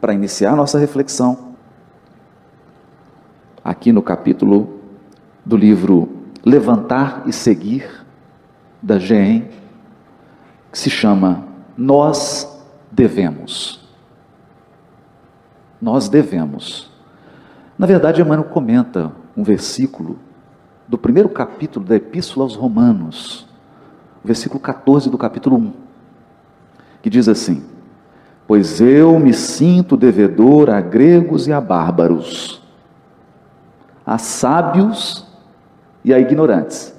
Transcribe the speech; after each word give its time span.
para 0.00 0.14
iniciar 0.14 0.54
nossa 0.54 0.78
reflexão, 0.78 1.54
aqui 3.64 3.92
no 3.92 4.02
capítulo 4.02 4.80
do 5.44 5.56
livro 5.56 6.08
Levantar 6.44 7.24
e 7.26 7.32
Seguir, 7.32 8.04
da 8.80 8.98
GEM, 8.98 9.48
que 10.70 10.78
se 10.78 10.90
chama 10.90 11.44
Nós 11.76 12.48
Devemos. 12.92 13.84
Nós 15.80 16.08
devemos. 16.08 16.90
Na 17.78 17.86
verdade, 17.86 18.22
Emmanuel 18.22 18.48
comenta 18.48 19.12
um 19.36 19.42
versículo 19.42 20.18
do 20.88 20.96
primeiro 20.96 21.28
capítulo 21.28 21.84
da 21.84 21.96
Epístola 21.96 22.44
aos 22.44 22.54
Romanos, 22.54 23.46
versículo 24.24 24.60
14 24.60 25.10
do 25.10 25.18
capítulo 25.18 25.56
1, 25.56 25.72
que 27.02 27.10
diz 27.10 27.28
assim: 27.28 27.64
Pois 28.46 28.80
eu 28.80 29.18
me 29.18 29.34
sinto 29.34 29.96
devedor 29.96 30.70
a 30.70 30.80
gregos 30.80 31.48
e 31.48 31.52
a 31.52 31.60
bárbaros, 31.60 32.62
a 34.06 34.18
sábios 34.18 35.26
e 36.04 36.14
a 36.14 36.18
ignorantes. 36.20 36.94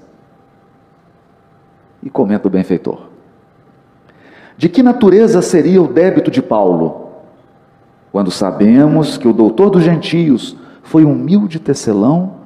E 2.04 2.10
comenta 2.10 2.48
o 2.48 2.52
benfeitor. 2.52 3.08
De 4.58 4.68
que 4.68 4.84
natureza 4.84 5.42
seria 5.42 5.82
o 5.82 5.88
débito 5.88 6.30
de 6.30 6.42
Paulo, 6.42 7.12
quando 8.12 8.32
sabemos 8.32 9.18
que 9.18 9.28
o 9.28 9.34
doutor 9.34 9.70
dos 9.70 9.84
gentios 9.84 10.58
foi 10.84 11.06
humilde 11.06 11.60
tecelão 11.60 12.38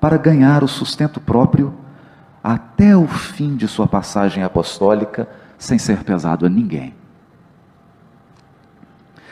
para 0.00 0.18
ganhar 0.18 0.62
o 0.62 0.68
sustento 0.68 1.20
próprio 1.20 1.72
até 2.42 2.94
o 2.94 3.06
fim 3.06 3.56
de 3.56 3.66
sua 3.66 3.86
passagem 3.86 4.42
apostólica, 4.42 5.26
sem 5.56 5.78
ser 5.78 6.04
pesado 6.04 6.44
a 6.44 6.48
ninguém? 6.48 7.03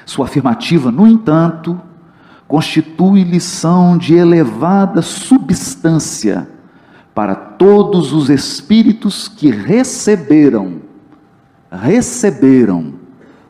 Sua 0.05 0.27
afirmativa, 0.27 0.91
no 0.91 1.07
entanto, 1.07 1.81
constitui 2.47 3.25
lição 3.25 3.97
de 3.97 4.15
elevada 4.15 5.01
substância 5.01 6.49
para 7.15 7.35
todos 7.35 8.13
os 8.13 8.31
espíritos 8.31 9.29
que 9.29 9.51
receberam, 9.51 10.81
receberam 11.71 12.95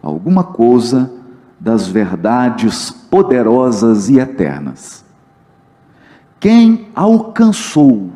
alguma 0.02 0.44
coisa 0.44 1.10
das 1.58 1.86
verdades 1.86 2.90
poderosas 2.90 4.08
e 4.08 4.18
eternas. 4.18 5.04
Quem 6.40 6.88
alcançou, 6.94 8.10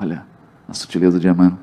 olha 0.00 0.24
a 0.66 0.72
sutileza 0.72 1.20
de 1.20 1.28
Emmanuel, 1.28 1.58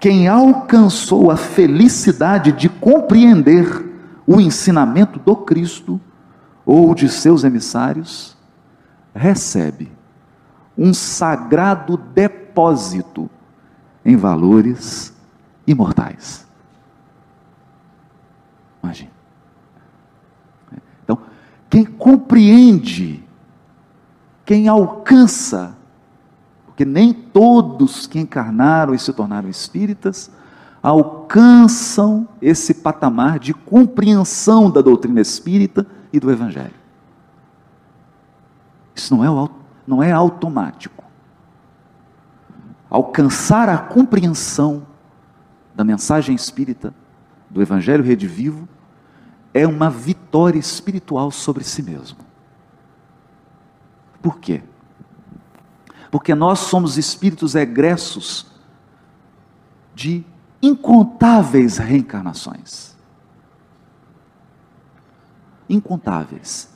quem 0.00 0.28
alcançou 0.28 1.30
a 1.30 1.36
felicidade 1.36 2.52
de 2.52 2.68
compreender 2.68 3.87
o 4.28 4.38
ensinamento 4.38 5.18
do 5.18 5.34
Cristo 5.34 5.98
ou 6.66 6.94
de 6.94 7.08
seus 7.08 7.44
emissários, 7.44 8.36
recebe 9.14 9.90
um 10.76 10.92
sagrado 10.92 11.96
depósito 11.96 13.30
em 14.04 14.16
valores 14.16 15.16
imortais. 15.66 16.46
Imagine. 18.82 19.10
Então, 21.02 21.18
quem 21.70 21.86
compreende, 21.86 23.24
quem 24.44 24.68
alcança, 24.68 25.74
porque 26.66 26.84
nem 26.84 27.14
todos 27.14 28.06
que 28.06 28.20
encarnaram 28.20 28.94
e 28.94 28.98
se 28.98 29.10
tornaram 29.10 29.48
espíritas 29.48 30.30
alcançam 30.88 32.26
esse 32.40 32.72
patamar 32.72 33.38
de 33.38 33.52
compreensão 33.52 34.70
da 34.70 34.80
doutrina 34.80 35.20
espírita 35.20 35.86
e 36.10 36.18
do 36.18 36.30
Evangelho. 36.30 36.74
Isso 38.94 39.14
não 39.14 39.22
é, 39.22 39.50
não 39.86 40.02
é 40.02 40.10
automático. 40.10 41.04
Alcançar 42.88 43.68
a 43.68 43.76
compreensão 43.76 44.86
da 45.74 45.84
mensagem 45.84 46.34
espírita, 46.34 46.94
do 47.50 47.60
Evangelho 47.60 48.02
redivivo, 48.02 48.66
é 49.52 49.66
uma 49.66 49.90
vitória 49.90 50.58
espiritual 50.58 51.30
sobre 51.30 51.64
si 51.64 51.82
mesmo. 51.82 52.18
Por 54.22 54.38
quê? 54.38 54.62
Porque 56.10 56.34
nós 56.34 56.60
somos 56.60 56.96
espíritos 56.96 57.54
egressos 57.54 58.46
de 59.94 60.24
incontáveis 60.62 61.78
reencarnações. 61.78 62.96
Incontáveis. 65.68 66.68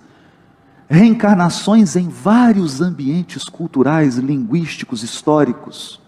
Reencarnações 0.89 1.97
em 1.97 2.09
vários 2.09 2.81
ambientes 2.81 3.45
culturais, 3.45 4.17
linguísticos, 4.17 5.03
históricos. 5.03 6.01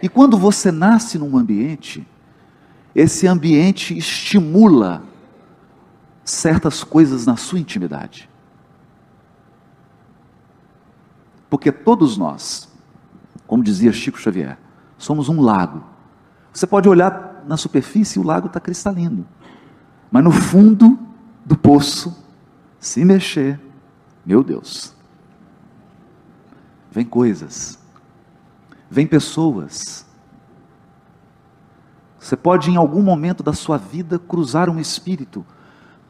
E 0.00 0.08
quando 0.08 0.38
você 0.38 0.70
nasce 0.70 1.18
num 1.18 1.36
ambiente, 1.36 2.06
esse 2.94 3.26
ambiente 3.26 3.96
estimula 3.96 5.02
certas 6.24 6.84
coisas 6.84 7.26
na 7.26 7.36
sua 7.36 7.58
intimidade. 7.58 8.28
Porque 11.50 11.72
todos 11.72 12.16
nós, 12.16 12.68
como 13.46 13.64
dizia 13.64 13.92
Chico 13.92 14.18
Xavier, 14.18 14.58
somos 14.96 15.28
um 15.28 15.40
lago 15.40 15.97
você 16.52 16.66
pode 16.66 16.88
olhar 16.88 17.44
na 17.46 17.56
superfície 17.56 18.18
e 18.18 18.22
o 18.22 18.24
lago 18.24 18.46
está 18.46 18.60
cristalino. 18.60 19.26
Mas 20.10 20.24
no 20.24 20.30
fundo 20.30 20.98
do 21.44 21.56
poço, 21.56 22.24
se 22.78 23.04
mexer, 23.04 23.60
meu 24.24 24.42
Deus, 24.42 24.94
vem 26.90 27.04
coisas, 27.04 27.78
vem 28.90 29.06
pessoas. 29.06 30.06
Você 32.18 32.36
pode, 32.36 32.70
em 32.70 32.76
algum 32.76 33.02
momento 33.02 33.42
da 33.42 33.52
sua 33.52 33.78
vida, 33.78 34.18
cruzar 34.18 34.68
um 34.68 34.78
espírito 34.78 35.44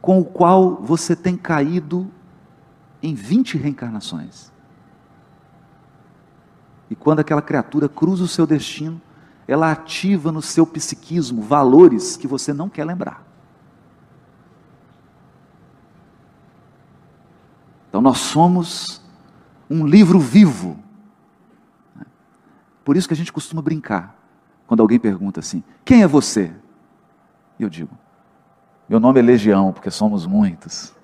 com 0.01 0.21
o 0.21 0.25
qual 0.25 0.77
você 0.77 1.15
tem 1.15 1.37
caído 1.37 2.11
em 3.03 3.15
20 3.15 3.59
reencarnações. 3.59 4.51
E 6.91 6.95
quando 6.95 7.21
aquela 7.21 7.43
criatura 7.43 7.89
cruza 7.89 8.25
o 8.25 8.29
seu 8.29 8.47
destino, 8.47 9.01
ela 9.49 9.73
ativa 9.73 10.31
no 10.31 10.43
seu 10.43 10.67
psiquismo 10.67 11.41
valores 11.41 12.19
que 12.19 12.27
você 12.27 12.53
não 12.53 12.69
quer 12.69 12.85
lembrar. 12.85 13.27
Então 17.89 18.03
nós 18.03 18.19
somos 18.19 19.03
um 19.71 19.87
livro 19.87 20.21
vivo. 20.21 20.79
Por 22.85 22.95
isso 22.97 23.09
que 23.09 23.15
a 23.15 23.17
gente 23.17 23.33
costuma 23.33 23.63
brincar. 23.63 24.15
Quando 24.67 24.81
alguém 24.81 24.99
pergunta 24.99 25.41
assim: 25.41 25.65
Quem 25.83 26.03
é 26.03 26.07
você? 26.07 26.53
Eu 27.59 27.71
digo: 27.71 27.97
Meu 28.87 29.01
nome 29.01 29.19
é 29.19 29.23
Legião, 29.23 29.73
porque 29.73 29.91
somos 29.91 30.27
muitos. 30.27 30.95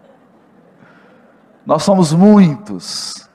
Nós 1.64 1.82
somos 1.82 2.12
muitos. 2.12 3.26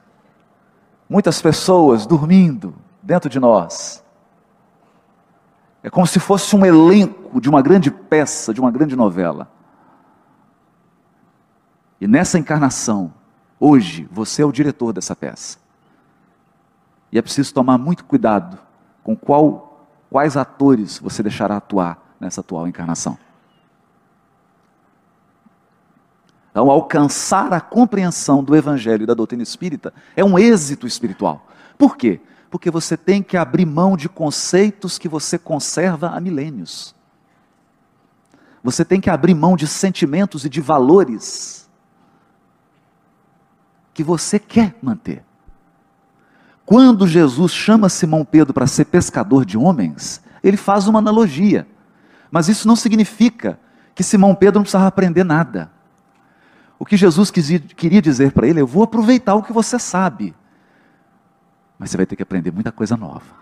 Muitas 1.10 1.42
pessoas 1.42 2.06
dormindo, 2.06 2.76
dentro 3.10 3.28
de 3.28 3.40
nós. 3.40 4.04
É 5.82 5.90
como 5.90 6.06
se 6.06 6.20
fosse 6.20 6.56
um 6.56 6.64
elenco 6.64 7.42
de 7.42 7.50
uma 7.50 7.60
grande 7.60 7.90
peça, 7.90 8.54
de 8.54 8.62
uma 8.62 8.70
grande 8.70 8.96
novela. 8.96 9.52
E 12.00 12.08
nessa 12.08 12.38
encarnação, 12.38 13.12
hoje, 13.60 14.08
você 14.12 14.44
é 14.44 14.46
o 14.46 14.52
diretor 14.52 14.94
dessa 14.94 15.16
peça. 15.16 15.58
E 17.12 17.18
é 17.18 17.22
preciso 17.24 17.52
tomar 17.52 17.80
muito 17.80 18.06
cuidado 18.06 18.60
com 19.04 19.16
qual, 19.16 19.88
quais 20.12 20.38
atores 20.38 21.00
você 21.00 21.24
deixará 21.24 21.58
atuar 21.58 22.16
nessa 22.20 22.42
atual 22.42 22.68
encarnação. 22.68 23.18
Então, 26.52 26.70
alcançar 26.70 27.52
a 27.54 27.60
compreensão 27.60 28.44
do 28.44 28.56
Evangelho 28.56 29.02
e 29.02 29.08
da 29.08 29.16
doutrina 29.16 29.42
espírita 29.42 29.92
é 30.16 30.24
um 30.24 30.38
êxito 30.38 30.86
espiritual. 30.86 31.48
Por 31.76 31.98
quê? 31.98 32.22
Porque 32.50 32.72
você 32.72 32.98
tem 32.98 33.22
que 33.22 33.38
abrir 33.38 33.66
mão 33.66 33.96
de 33.96 34.10
conceitos 34.10 34.98
que 34.98 35.08
você 35.08 35.38
conserva 35.38 36.10
há 36.10 36.20
milênios. 36.20 36.96
Você 38.64 38.84
tem 38.84 39.00
que 39.00 39.10
abrir 39.10 39.34
mão 39.34 39.56
de 39.56 39.68
sentimentos 39.68 40.46
e 40.46 40.50
de 40.50 40.60
valores 40.60 41.70
que 43.94 44.04
você 44.04 44.40
quer 44.40 44.76
manter. 44.82 45.24
Quando 46.66 47.08
Jesus 47.08 47.52
chama 47.52 47.90
Simão 47.90 48.24
Pedro 48.26 48.54
para 48.54 48.68
ser 48.68 48.86
pescador 48.86 49.46
de 49.46 49.58
homens, 49.58 50.22
ele 50.44 50.58
faz 50.58 50.88
uma 50.88 51.00
analogia. 51.00 51.68
Mas 52.30 52.48
isso 52.48 52.68
não 52.68 52.76
significa 52.76 53.60
que 53.96 54.04
Simão 54.04 54.36
Pedro 54.36 54.60
não 54.60 54.64
precisava 54.64 54.88
aprender 54.88 55.24
nada. 55.24 55.72
O 56.78 56.86
que 56.86 56.96
Jesus 56.96 57.32
queria 57.32 58.02
dizer 58.02 58.32
para 58.32 58.48
ele, 58.48 58.62
eu 58.62 58.68
vou 58.68 58.84
aproveitar 58.84 59.36
o 59.36 59.44
que 59.44 59.52
você 59.52 59.78
sabe, 59.80 60.34
mas 61.80 61.90
você 61.90 61.98
vai 61.98 62.06
ter 62.06 62.18
que 62.18 62.24
aprender 62.24 62.52
muita 62.52 62.74
coisa 62.74 62.98
nova. 62.98 63.34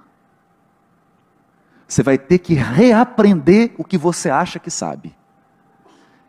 Você 1.88 2.04
vai 2.04 2.18
ter 2.18 2.38
que 2.38 2.54
reaprender 2.54 3.74
o 3.78 3.84
que 3.84 3.98
você 3.98 4.30
acha 4.30 4.60
que 4.60 4.70
sabe. 4.70 5.16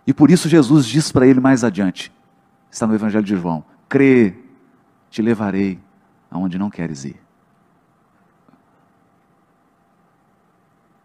E 0.07 0.15
por 0.15 0.31
isso 0.31 0.49
Jesus 0.49 0.87
diz 0.87 1.13
para 1.13 1.27
ele 1.27 1.39
mais 1.39 1.63
adiante, 1.63 2.11
está 2.71 2.87
no 2.87 2.95
Evangelho 2.95 3.25
de 3.25 3.37
João: 3.37 3.63
crê, 3.89 4.35
te 5.11 5.21
levarei 5.21 5.79
aonde 6.31 6.59
não 6.59 6.71
queres 6.71 7.05
ir. 7.05 7.21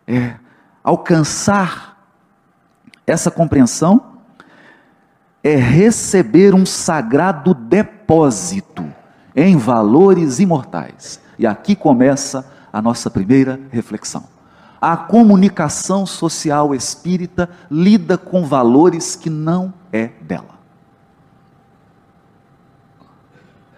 É 0.08 0.38
alcançar 0.82 1.94
essa 3.06 3.30
compreensão 3.30 4.14
é 5.44 5.56
receber 5.56 6.54
um 6.54 6.66
sagrado 6.66 7.54
depósito 7.54 8.94
em 9.36 9.58
valores 9.58 10.40
imortais. 10.40 11.20
E 11.38 11.48
aqui 11.48 11.76
começa 11.76 12.46
a 12.72 12.82
nossa 12.82 13.10
primeira 13.10 13.60
reflexão. 13.72 14.26
A 14.82 14.98
comunicação 14.98 16.06
social 16.06 16.76
espírita 16.76 17.50
lida 17.72 18.18
com 18.18 18.46
valores 18.46 19.16
que 19.16 19.30
não 19.30 19.74
é 19.92 20.08
dela. 20.22 20.54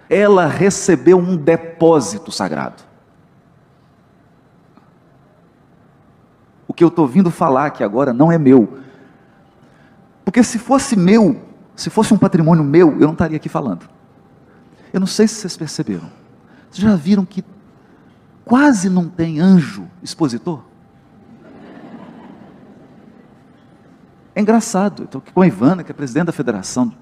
Ela 0.09 0.47
recebeu 0.47 1.17
um 1.17 1.35
depósito 1.35 2.31
sagrado. 2.31 2.83
O 6.67 6.73
que 6.73 6.83
eu 6.83 6.89
estou 6.89 7.07
vindo 7.07 7.31
falar 7.31 7.67
aqui 7.67 7.83
agora 7.83 8.11
não 8.11 8.31
é 8.31 8.37
meu. 8.37 8.79
Porque 10.23 10.43
se 10.43 10.57
fosse 10.57 10.95
meu, 10.95 11.39
se 11.75 11.89
fosse 11.89 12.13
um 12.13 12.17
patrimônio 12.17 12.63
meu, 12.63 12.93
eu 12.93 13.05
não 13.05 13.13
estaria 13.13 13.37
aqui 13.37 13.47
falando. 13.47 13.94
Eu 14.95 15.01
não 15.01 15.07
sei 15.07 15.27
se 15.27 15.35
vocês 15.35 15.57
perceberam. 15.57 16.09
Vocês 16.71 16.81
já 16.81 16.95
viram 16.95 17.25
que 17.25 17.43
quase 18.45 18.89
não 18.89 19.09
tem 19.09 19.41
anjo 19.41 19.89
expositor? 20.01 20.63
É 24.33 24.39
engraçado. 24.39 25.03
Estou 25.03 25.19
aqui 25.19 25.33
com 25.33 25.41
a 25.41 25.47
Ivana, 25.47 25.83
que 25.83 25.91
é 25.91 25.93
presidente 25.93 26.27
da 26.27 26.31
Federação 26.31 26.95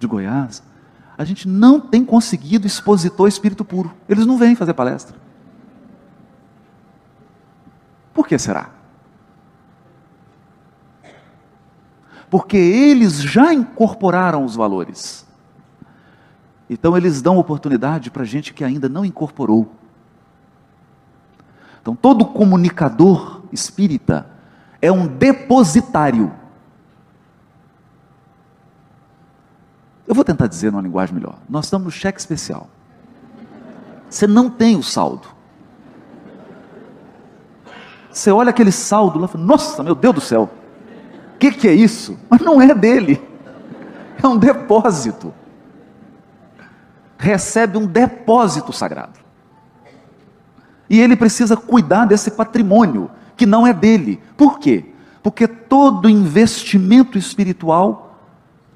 de 0.00 0.06
Goiás. 0.08 0.64
A 1.16 1.24
gente 1.24 1.46
não 1.46 1.78
tem 1.78 2.04
conseguido 2.04 2.66
expositor 2.66 3.28
espírito 3.28 3.64
puro. 3.64 3.94
Eles 4.08 4.26
não 4.26 4.36
vêm 4.36 4.56
fazer 4.56 4.74
palestra. 4.74 5.16
Por 8.12 8.26
que 8.26 8.36
será? 8.36 8.70
porque 12.28 12.56
eles 12.56 13.22
já 13.22 13.54
incorporaram 13.54 14.44
os 14.44 14.56
valores. 14.56 15.25
Então 16.68 16.96
eles 16.96 17.22
dão 17.22 17.38
oportunidade 17.38 18.10
para 18.10 18.24
gente 18.24 18.52
que 18.52 18.64
ainda 18.64 18.88
não 18.88 19.04
incorporou. 19.04 19.70
Então 21.80 21.94
todo 21.94 22.24
comunicador 22.24 23.42
espírita 23.52 24.26
é 24.82 24.90
um 24.90 25.06
depositário. 25.06 26.32
Eu 30.06 30.14
vou 30.14 30.24
tentar 30.24 30.46
dizer 30.46 30.70
numa 30.70 30.82
linguagem 30.82 31.14
melhor. 31.14 31.38
Nós 31.48 31.66
estamos 31.66 31.84
no 31.84 31.90
cheque 31.90 32.18
especial. 32.18 32.68
Você 34.08 34.26
não 34.26 34.50
tem 34.50 34.76
o 34.76 34.82
saldo. 34.82 35.28
Você 38.10 38.30
olha 38.30 38.50
aquele 38.50 38.72
saldo 38.72 39.18
lá 39.18 39.26
e 39.26 39.28
fala, 39.28 39.44
nossa, 39.44 39.82
meu 39.82 39.94
Deus 39.94 40.14
do 40.14 40.20
céu, 40.20 40.50
o 41.34 41.38
que, 41.38 41.52
que 41.52 41.68
é 41.68 41.74
isso? 41.74 42.18
Mas 42.30 42.40
não 42.40 42.62
é 42.62 42.74
dele, 42.74 43.22
é 44.22 44.26
um 44.26 44.38
depósito. 44.38 45.34
Recebe 47.18 47.78
um 47.78 47.86
depósito 47.86 48.72
sagrado. 48.72 49.18
E 50.88 51.00
ele 51.00 51.16
precisa 51.16 51.56
cuidar 51.56 52.04
desse 52.04 52.30
patrimônio 52.30 53.10
que 53.36 53.46
não 53.46 53.66
é 53.66 53.72
dele. 53.72 54.20
Por 54.36 54.58
quê? 54.58 54.92
Porque 55.22 55.48
todo 55.48 56.08
investimento 56.08 57.18
espiritual 57.18 58.18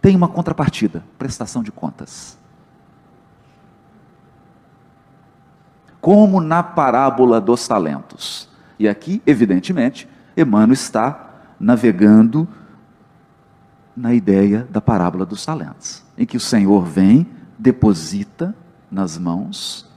tem 0.03 0.17
uma 0.17 0.29
contrapartida, 0.29 1.05
prestação 1.19 1.63
de 1.63 1.71
contas. 1.71 2.39
Como 6.01 6.41
na 6.41 6.63
parábola 6.63 7.41
dos 7.41 7.69
talentos. 7.69 8.49
E 8.79 8.89
aqui, 8.89 9.23
evidentemente, 9.27 10.09
Emmanuel 10.37 10.73
está 10.73 11.31
navegando 11.59 12.49
na 13.95 14.15
ideia 14.15 14.67
da 14.71 14.81
parábola 14.81 15.27
dos 15.27 15.45
talentos, 15.45 16.03
em 16.17 16.25
que 16.25 16.37
o 16.37 16.41
Senhor 16.41 16.83
vem, 16.83 17.27
deposita 17.61 18.55
nas 18.91 19.19
mãos, 19.19 19.89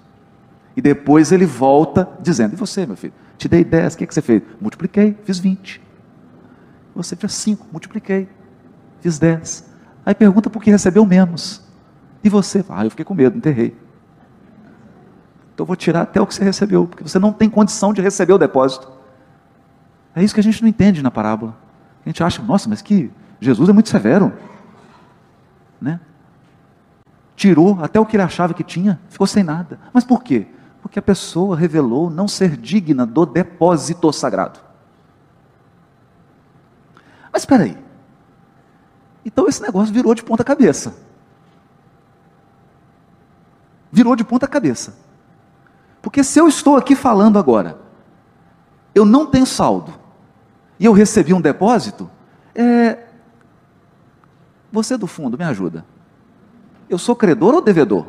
e 0.75 0.81
depois 0.81 1.31
ele 1.31 1.45
volta 1.45 2.07
dizendo: 2.21 2.53
E 2.53 2.55
você, 2.55 2.85
meu 2.85 2.95
filho? 2.95 3.13
Te 3.37 3.47
dei 3.47 3.63
10, 3.63 3.93
o 3.93 3.97
que, 3.97 4.07
que 4.07 4.13
você 4.13 4.21
fez? 4.21 4.41
Multipliquei, 4.59 5.17
fiz 5.23 5.39
20. 5.39 5.81
Você 6.95 7.15
fez 7.15 7.33
5, 7.33 7.67
multipliquei, 7.71 8.27
fiz 9.01 9.17
10. 9.17 9.65
Aí 10.05 10.13
pergunta 10.13 10.49
por 10.49 10.61
que 10.61 10.69
recebeu 10.69 11.05
menos. 11.05 11.63
E 12.23 12.29
você? 12.29 12.63
Ah, 12.69 12.85
eu 12.85 12.89
fiquei 12.89 13.05
com 13.05 13.13
medo, 13.13 13.37
enterrei. 13.37 13.75
Então 15.53 15.65
vou 15.65 15.75
tirar 15.75 16.01
até 16.01 16.21
o 16.21 16.27
que 16.27 16.33
você 16.33 16.43
recebeu, 16.43 16.87
porque 16.87 17.03
você 17.03 17.19
não 17.19 17.31
tem 17.31 17.49
condição 17.49 17.93
de 17.93 18.01
receber 18.01 18.33
o 18.33 18.37
depósito. 18.37 18.91
É 20.15 20.23
isso 20.23 20.33
que 20.33 20.39
a 20.39 20.43
gente 20.43 20.61
não 20.61 20.69
entende 20.69 21.01
na 21.01 21.11
parábola. 21.11 21.57
A 22.05 22.09
gente 22.09 22.23
acha, 22.23 22.41
nossa, 22.41 22.69
mas 22.69 22.81
que 22.81 23.11
Jesus 23.39 23.69
é 23.69 23.73
muito 23.73 23.89
severo. 23.89 24.33
Né? 25.81 25.99
Tirou 27.35 27.79
até 27.81 27.99
o 27.99 28.05
que 28.05 28.15
ele 28.15 28.23
achava 28.23 28.53
que 28.53 28.63
tinha, 28.63 28.99
ficou 29.09 29.25
sem 29.27 29.43
nada. 29.43 29.79
Mas 29.91 30.03
por 30.03 30.23
quê? 30.23 30.47
Porque 30.81 30.99
a 30.99 31.01
pessoa 31.01 31.55
revelou 31.55 32.09
não 32.09 32.27
ser 32.27 32.57
digna 32.57 33.05
do 33.05 33.25
depósito 33.25 34.11
sagrado. 34.13 34.59
Mas 37.31 37.41
espera 37.41 37.63
aí. 37.63 37.77
Então 39.25 39.47
esse 39.47 39.61
negócio 39.61 39.93
virou 39.93 40.13
de 40.13 40.23
ponta 40.23 40.43
cabeça. 40.43 40.95
Virou 43.91 44.15
de 44.15 44.23
ponta 44.23 44.47
cabeça. 44.47 44.95
Porque 46.01 46.23
se 46.23 46.39
eu 46.39 46.47
estou 46.47 46.75
aqui 46.75 46.95
falando 46.95 47.39
agora, 47.39 47.77
eu 48.93 49.05
não 49.05 49.25
tenho 49.25 49.45
saldo, 49.45 49.93
e 50.79 50.85
eu 50.85 50.91
recebi 50.91 51.33
um 51.33 51.41
depósito, 51.41 52.09
é, 52.53 53.05
você 54.71 54.97
do 54.97 55.07
fundo, 55.07 55.37
me 55.37 55.45
ajuda. 55.45 55.85
Eu 56.93 56.99
sou 56.99 57.15
credor 57.15 57.55
ou 57.55 57.61
devedor? 57.61 58.05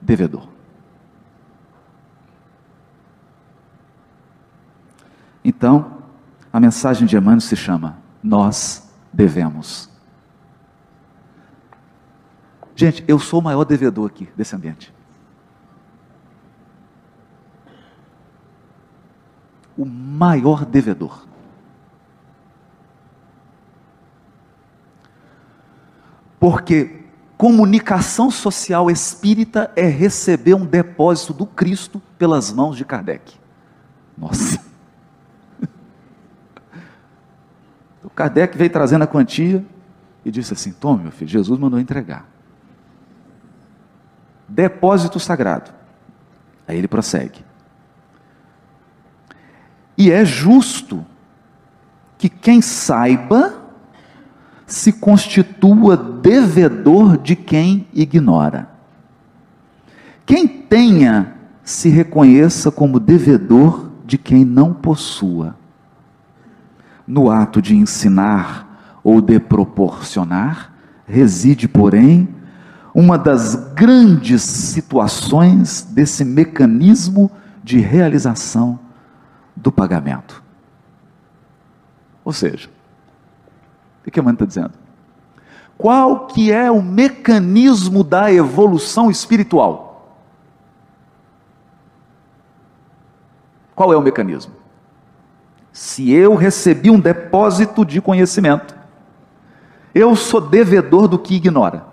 Devedor. 0.00 0.48
Então, 5.44 5.98
a 6.50 6.58
mensagem 6.58 7.06
de 7.06 7.14
Emmanuel 7.14 7.42
se 7.42 7.54
chama 7.54 7.98
Nós 8.22 8.90
devemos. 9.12 9.90
Gente, 12.74 13.04
eu 13.06 13.18
sou 13.18 13.40
o 13.40 13.42
maior 13.42 13.64
devedor 13.64 14.06
aqui 14.06 14.30
desse 14.34 14.56
ambiente. 14.56 14.90
O 19.76 19.84
maior 19.84 20.64
devedor. 20.64 21.26
Porque 26.40 27.03
comunicação 27.44 28.30
social 28.30 28.90
espírita 28.90 29.70
é 29.76 29.86
receber 29.86 30.54
um 30.54 30.64
depósito 30.64 31.34
do 31.34 31.44
Cristo 31.44 32.00
pelas 32.16 32.50
mãos 32.50 32.74
de 32.74 32.86
Kardec. 32.86 33.34
Nossa. 34.16 34.58
O 38.02 38.08
Kardec 38.08 38.56
veio 38.56 38.70
trazendo 38.70 39.02
a 39.02 39.06
quantia 39.06 39.64
e 40.24 40.30
disse 40.30 40.54
assim: 40.54 40.72
Tome, 40.72 41.02
meu 41.02 41.12
filho, 41.12 41.30
Jesus 41.30 41.58
mandou 41.58 41.78
entregar. 41.78 42.26
Depósito 44.48 45.20
sagrado. 45.20 45.70
Aí 46.66 46.78
ele 46.78 46.88
prossegue. 46.88 47.44
E 49.98 50.10
é 50.10 50.24
justo 50.24 51.04
que 52.16 52.28
quem 52.28 52.62
saiba 52.62 53.63
se 54.66 54.92
constitua 54.92 55.96
devedor 55.96 57.18
de 57.18 57.36
quem 57.36 57.86
ignora. 57.92 58.68
Quem 60.26 60.46
tenha, 60.48 61.34
se 61.62 61.88
reconheça 61.88 62.70
como 62.70 63.00
devedor 63.00 63.90
de 64.04 64.18
quem 64.18 64.44
não 64.44 64.72
possua. 64.72 65.56
No 67.06 67.30
ato 67.30 67.60
de 67.60 67.74
ensinar 67.74 68.98
ou 69.02 69.20
de 69.20 69.38
proporcionar, 69.38 70.72
reside, 71.06 71.68
porém, 71.68 72.28
uma 72.94 73.18
das 73.18 73.54
grandes 73.74 74.42
situações 74.42 75.82
desse 75.82 76.24
mecanismo 76.24 77.30
de 77.62 77.78
realização 77.78 78.78
do 79.56 79.72
pagamento. 79.72 80.42
Ou 82.24 82.32
seja, 82.32 82.70
o 84.06 84.10
que 84.10 84.20
a 84.20 84.22
mãe 84.22 84.32
está 84.32 84.44
dizendo? 84.44 84.72
Qual 85.76 86.26
que 86.26 86.52
é 86.52 86.70
o 86.70 86.82
mecanismo 86.82 88.04
da 88.04 88.32
evolução 88.32 89.10
espiritual? 89.10 90.18
Qual 93.74 93.92
é 93.92 93.96
o 93.96 94.02
mecanismo? 94.02 94.54
Se 95.72 96.12
eu 96.12 96.36
recebi 96.36 96.90
um 96.90 97.00
depósito 97.00 97.84
de 97.84 98.00
conhecimento 98.00 98.74
Eu 99.92 100.14
sou 100.14 100.40
devedor 100.40 101.08
do 101.08 101.18
que 101.18 101.34
ignora. 101.36 101.84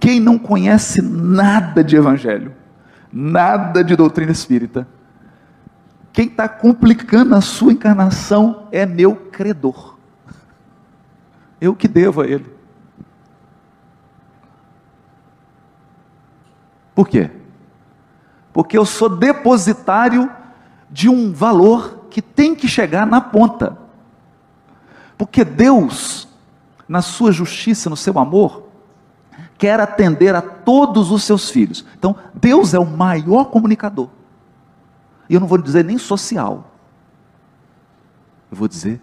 Quem 0.00 0.20
não 0.20 0.38
conhece 0.38 1.00
nada 1.00 1.82
de 1.82 1.96
evangelho, 1.96 2.52
nada 3.12 3.82
de 3.82 3.96
doutrina 3.96 4.32
espírita, 4.32 4.86
quem 6.14 6.28
está 6.28 6.48
complicando 6.48 7.34
a 7.34 7.40
sua 7.40 7.72
encarnação 7.72 8.68
é 8.70 8.86
meu 8.86 9.16
credor. 9.16 9.96
Eu 11.60 11.74
que 11.74 11.88
devo 11.88 12.22
a 12.22 12.26
ele. 12.26 12.54
Por 16.94 17.08
quê? 17.08 17.32
Porque 18.52 18.78
eu 18.78 18.86
sou 18.86 19.08
depositário 19.08 20.30
de 20.88 21.08
um 21.08 21.32
valor 21.32 22.06
que 22.08 22.22
tem 22.22 22.54
que 22.54 22.68
chegar 22.68 23.04
na 23.04 23.20
ponta. 23.20 23.76
Porque 25.18 25.44
Deus, 25.44 26.28
na 26.86 27.02
sua 27.02 27.32
justiça, 27.32 27.90
no 27.90 27.96
seu 27.96 28.16
amor, 28.20 28.68
quer 29.58 29.80
atender 29.80 30.32
a 30.32 30.40
todos 30.40 31.10
os 31.10 31.24
seus 31.24 31.50
filhos. 31.50 31.84
Então, 31.98 32.14
Deus 32.32 32.72
é 32.72 32.78
o 32.78 32.86
maior 32.86 33.46
comunicador. 33.46 34.08
E 35.28 35.34
eu 35.34 35.40
não 35.40 35.46
vou 35.46 35.58
dizer 35.58 35.84
nem 35.84 35.98
social. 35.98 36.70
Eu 38.50 38.56
vou 38.56 38.68
dizer 38.68 39.00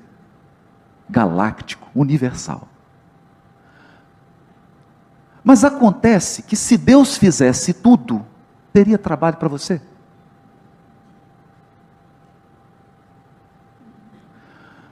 galáctico, 1.10 1.90
universal. 1.94 2.68
Mas 5.44 5.64
acontece 5.64 6.44
que 6.44 6.56
se 6.56 6.78
Deus 6.78 7.18
fizesse 7.18 7.74
tudo, 7.74 8.26
teria 8.72 8.98
trabalho 8.98 9.38
para 9.38 9.50
você? 9.50 9.82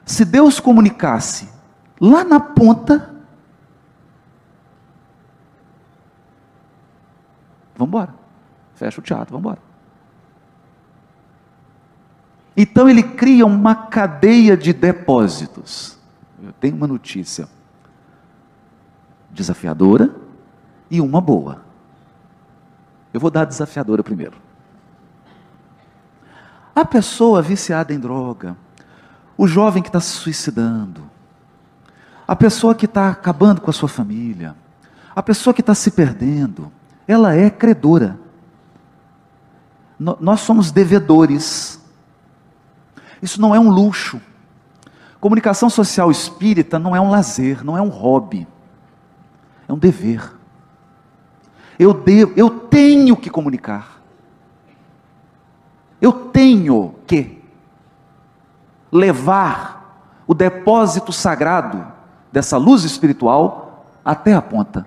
Se 0.06 0.26
Deus 0.26 0.60
comunicasse 0.60 1.48
lá 2.02 2.24
na 2.24 2.40
ponta, 2.40 3.16
vamos 7.76 7.90
embora. 7.90 8.16
Fecha 8.74 9.00
o 9.00 9.04
teatro, 9.04 9.32
vamos 9.32 9.46
embora. 9.46 9.69
Então 12.62 12.90
ele 12.90 13.02
cria 13.02 13.46
uma 13.46 13.74
cadeia 13.74 14.58
de 14.58 14.74
depósitos. 14.74 15.98
Eu 16.44 16.52
tenho 16.52 16.76
uma 16.76 16.88
notícia 16.88 17.48
desafiadora 19.32 20.14
e 20.92 21.00
uma 21.00 21.22
boa. 21.22 21.62
Eu 23.14 23.20
vou 23.22 23.32
dar 23.32 23.44
a 23.44 23.46
desafiadora 23.46 24.04
primeiro. 24.04 24.36
A 26.76 26.84
pessoa 26.84 27.42
viciada 27.42 27.94
em 27.94 28.00
droga, 28.00 28.58
o 29.38 29.48
jovem 29.48 29.82
que 29.82 29.88
está 29.88 30.02
se 30.02 30.10
suicidando, 30.10 31.10
a 32.28 32.36
pessoa 32.36 32.76
que 32.76 32.88
está 32.88 33.08
acabando 33.08 33.62
com 33.62 33.70
a 33.70 33.74
sua 33.74 33.88
família, 33.88 34.54
a 35.16 35.24
pessoa 35.24 35.54
que 35.54 35.62
está 35.62 35.74
se 35.74 35.92
perdendo, 35.92 36.70
ela 37.08 37.34
é 37.34 37.50
credora. 37.50 38.20
Nós 39.98 40.42
somos 40.42 40.72
devedores. 40.74 41.79
Isso 43.22 43.42
não 43.42 43.54
é 43.54 43.60
um 43.60 43.70
luxo. 43.70 44.22
Comunicação 45.20 45.70
social 45.70 46.10
espírita 46.10 46.80
não 46.80 46.96
é 46.96 47.02
um 47.02 47.10
lazer, 47.10 47.64
não 47.64 47.78
é 47.78 47.82
um 47.82 47.90
hobby, 47.90 48.48
é 49.68 49.74
um 49.74 49.78
dever. 49.78 50.34
Eu 51.78 51.94
devo, 51.94 52.34
eu 52.36 52.50
tenho 52.50 53.16
que 53.16 53.30
comunicar. 53.30 54.02
Eu 56.02 56.14
tenho 56.14 56.96
que 57.06 57.42
levar 58.92 59.80
o 60.26 60.34
depósito 60.34 61.12
sagrado 61.12 61.86
dessa 62.32 62.58
luz 62.58 62.84
espiritual 62.84 63.86
até 64.04 64.34
a 64.34 64.42
ponta. 64.42 64.86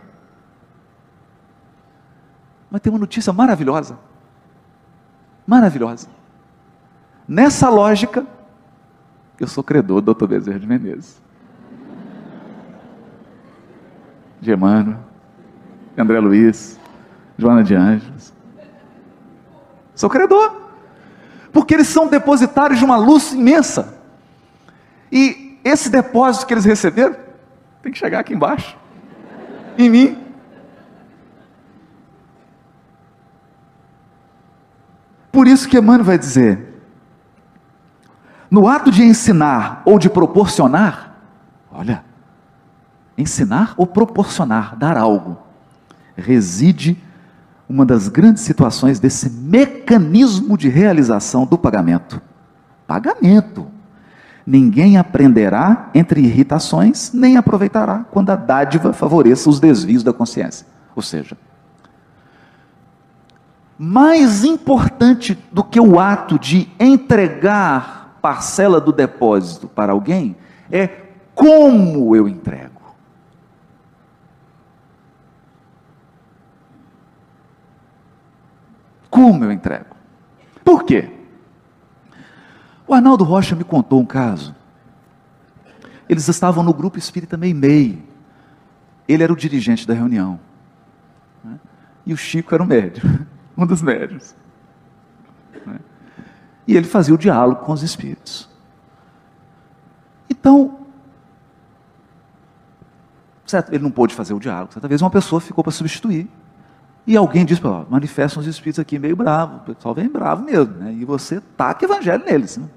Mas 2.70 2.80
tem 2.80 2.90
uma 2.90 2.98
notícia 2.98 3.32
maravilhosa. 3.32 3.98
Maravilhosa. 5.46 6.08
Nessa 7.26 7.69
lógica, 7.69 8.26
eu 9.38 9.47
sou 9.47 9.62
credor 9.62 10.00
do 10.00 10.14
Dr. 10.14 10.26
Bezerra 10.26 10.59
de 10.59 10.67
Menezes. 10.67 11.21
Germano, 14.41 14.99
André 15.97 16.19
Luiz, 16.19 16.79
Joana 17.38 17.62
de 17.62 17.75
Anjos. 17.75 18.33
Sou 19.95 20.11
credor 20.11 20.62
porque 21.52 21.75
eles 21.75 21.87
são 21.87 22.09
depositários 22.09 22.79
de 22.79 22.85
uma 22.85 22.97
luz 22.97 23.33
imensa. 23.33 23.99
E 25.11 25.59
esse 25.62 25.91
depósito 25.91 26.47
que 26.47 26.55
eles 26.55 26.64
receberam 26.64 27.14
tem 27.83 27.93
que 27.93 27.99
chegar 27.99 28.21
aqui 28.21 28.33
embaixo, 28.33 28.76
em 29.76 29.91
mim. 29.91 30.19
Por 35.31 35.47
isso 35.47 35.69
que 35.69 35.79
Emmanuel 35.79 36.05
vai 36.05 36.19
dizer: 36.19 36.72
no 38.52 38.68
ato 38.68 38.90
de 38.90 39.02
ensinar 39.02 39.80
ou 39.87 39.99
de 39.99 40.11
proporcionar, 40.11 41.14
olha, 41.73 42.04
ensinar 43.16 43.73
ou 43.78 43.87
proporcionar, 43.87 44.76
dar 44.76 44.99
algo, 44.99 45.38
reside 46.14 47.02
uma 47.66 47.87
das 47.87 48.09
grandes 48.09 48.42
situações 48.42 49.00
desse 49.00 49.30
mecanismo 49.30 50.59
de 50.59 50.68
realização 50.68 51.47
do 51.47 51.56
pagamento. 51.56 52.21
Pagamento. 52.87 53.68
Ninguém 54.47 54.99
aprenderá 54.99 55.88
entre 55.94 56.21
irritações, 56.21 57.11
nem 57.11 57.38
aproveitará 57.38 58.04
quando 58.11 58.28
a 58.28 58.37
dádiva 58.37 58.92
favoreça 58.92 59.49
os 59.49 59.59
desvios 59.61 60.02
da 60.02 60.12
consciência. 60.12 60.66
Ou 60.94 61.00
seja, 61.00 61.38
mais 63.78 64.44
importante 64.44 65.38
do 65.50 65.64
que 65.64 65.80
o 65.80 65.99
ato 65.99 66.38
de 66.38 66.71
entregar 66.78 68.01
parcela 68.23 68.81
do 68.81 68.93
depósito 68.93 69.67
para 69.67 69.93
alguém 69.93 70.37
é 70.71 70.87
como 71.35 72.14
eu 72.14 72.29
entrego. 72.29 72.81
Como 79.11 79.45
eu 79.45 79.52
entrego? 79.52 79.95
Por 80.64 80.85
quê? 80.85 81.11
O 82.87 82.95
Arnaldo 82.95 83.25
Rocha 83.25 83.57
me 83.57 83.64
contou 83.64 84.00
um 84.00 84.07
caso. 84.07 84.55
Eles 86.09 86.29
estavam 86.29 86.62
no 86.62 86.73
grupo 86.73 86.99
espírita 86.99 87.37
Meimei. 87.37 88.02
Ele 89.07 89.23
era 89.23 89.33
o 89.33 89.37
dirigente 89.37 89.87
da 89.87 89.95
reunião. 89.95 90.38
Né? 91.45 91.59
E 92.07 92.12
o 92.12 92.17
Chico 92.17 92.55
era 92.55 92.62
o 92.62 92.67
médium, 92.67 93.26
um 93.57 93.67
dos 93.67 93.83
médios. 93.83 94.35
E 96.66 96.76
ele 96.76 96.87
fazia 96.87 97.14
o 97.14 97.19
diálogo 97.19 97.64
com 97.64 97.73
os 97.73 97.83
espíritos. 97.83 98.49
Então, 100.31 100.78
certo, 103.45 103.73
ele 103.73 103.83
não 103.83 103.90
pôde 103.90 104.14
fazer 104.14 104.35
o 104.35 104.40
diálogo. 104.40 104.73
Certa 104.73 104.88
vez 104.88 105.02
uma 105.02 105.11
pessoa 105.11 105.40
ficou 105.40 105.62
para 105.62 105.73
substituir. 105.73 106.28
E 107.07 107.16
alguém 107.16 107.45
diz, 107.45 107.62
ó, 107.64 107.85
manifestam 107.90 108.40
os 108.40 108.47
espíritos 108.47 108.78
aqui 108.78 108.99
meio 108.99 109.16
bravo, 109.16 109.57
o 109.57 109.75
pessoal 109.75 109.95
vem 109.95 110.09
bravo 110.09 110.45
mesmo, 110.45 110.75
né? 110.75 110.92
E 110.92 111.04
você 111.04 111.40
taca 111.57 111.85
evangelho 111.85 112.25
neles. 112.25 112.57
Né? 112.57 112.69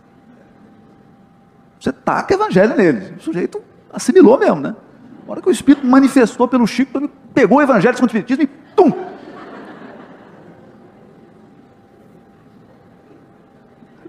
Você 1.80 1.92
taca 1.92 2.34
evangelho 2.34 2.76
neles. 2.76 3.12
O 3.18 3.22
sujeito 3.22 3.62
assimilou 3.94 4.40
mesmo, 4.40 4.60
né? 4.62 4.76
Na 5.26 5.32
hora 5.32 5.42
que 5.42 5.48
o 5.48 5.52
espírito 5.52 5.86
manifestou 5.86 6.48
pelo 6.48 6.66
Chico, 6.66 7.08
pegou 7.34 7.60
o 7.60 7.62
evangelho 7.62 7.96
segundo 7.96 8.10
o 8.10 8.18
espiritismo 8.18 8.44
e 8.44 8.48
tum! 8.76 9.15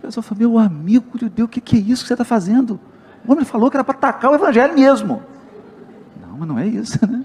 A 0.07 0.09
pessoa 0.09 0.23
falou, 0.23 0.39
meu 0.39 0.57
amigo 0.57 1.19
de 1.19 1.29
Deus, 1.29 1.47
o 1.47 1.51
que, 1.51 1.61
que 1.61 1.77
é 1.77 1.81
isso 1.81 2.05
que 2.05 2.07
você 2.07 2.15
está 2.15 2.25
fazendo? 2.25 2.79
O 3.27 3.33
homem 3.33 3.45
falou 3.45 3.69
que 3.69 3.77
era 3.77 3.83
para 3.83 3.99
tacar 3.99 4.31
o 4.31 4.37
evangelho 4.37 4.73
mesmo. 4.73 5.21
Não, 6.21 6.39
mas 6.39 6.47
não 6.47 6.57
é 6.57 6.65
isso, 6.65 7.05
né? 7.11 7.25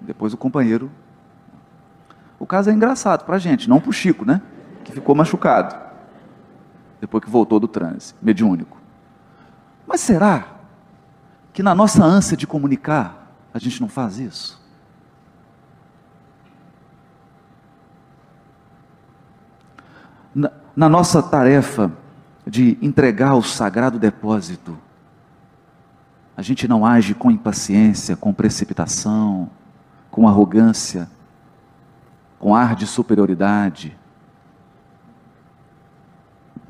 Depois 0.00 0.32
o 0.32 0.38
companheiro. 0.38 0.90
O 2.38 2.46
caso 2.46 2.70
é 2.70 2.72
engraçado 2.72 3.26
para 3.26 3.36
a 3.36 3.38
gente, 3.38 3.68
não 3.68 3.78
para 3.78 3.90
o 3.90 3.92
Chico, 3.92 4.24
né? 4.24 4.40
Que 4.82 4.92
ficou 4.92 5.14
machucado. 5.14 5.76
Depois 7.02 7.22
que 7.22 7.28
voltou 7.28 7.60
do 7.60 7.68
transe 7.68 8.14
mediúnico. 8.22 8.78
Mas 9.86 10.00
será 10.00 10.46
que 11.52 11.62
na 11.62 11.74
nossa 11.74 12.02
ânsia 12.02 12.34
de 12.34 12.46
comunicar, 12.46 13.30
a 13.52 13.58
gente 13.58 13.78
não 13.78 13.90
faz 13.90 14.18
isso? 14.18 14.63
Na, 20.76 20.88
nossa 20.88 21.22
tarefa 21.22 21.92
de 22.46 22.76
entregar 22.82 23.34
o 23.34 23.42
sagrado 23.42 23.98
depósito, 23.98 24.76
a 26.36 26.42
gente 26.42 26.66
não 26.66 26.84
age 26.84 27.14
com 27.14 27.30
impaciência, 27.30 28.16
com 28.16 28.34
precipitação, 28.34 29.48
com 30.10 30.28
arrogância, 30.28 31.08
com 32.38 32.54
ar 32.54 32.74
de 32.74 32.86
superioridade. 32.86 33.96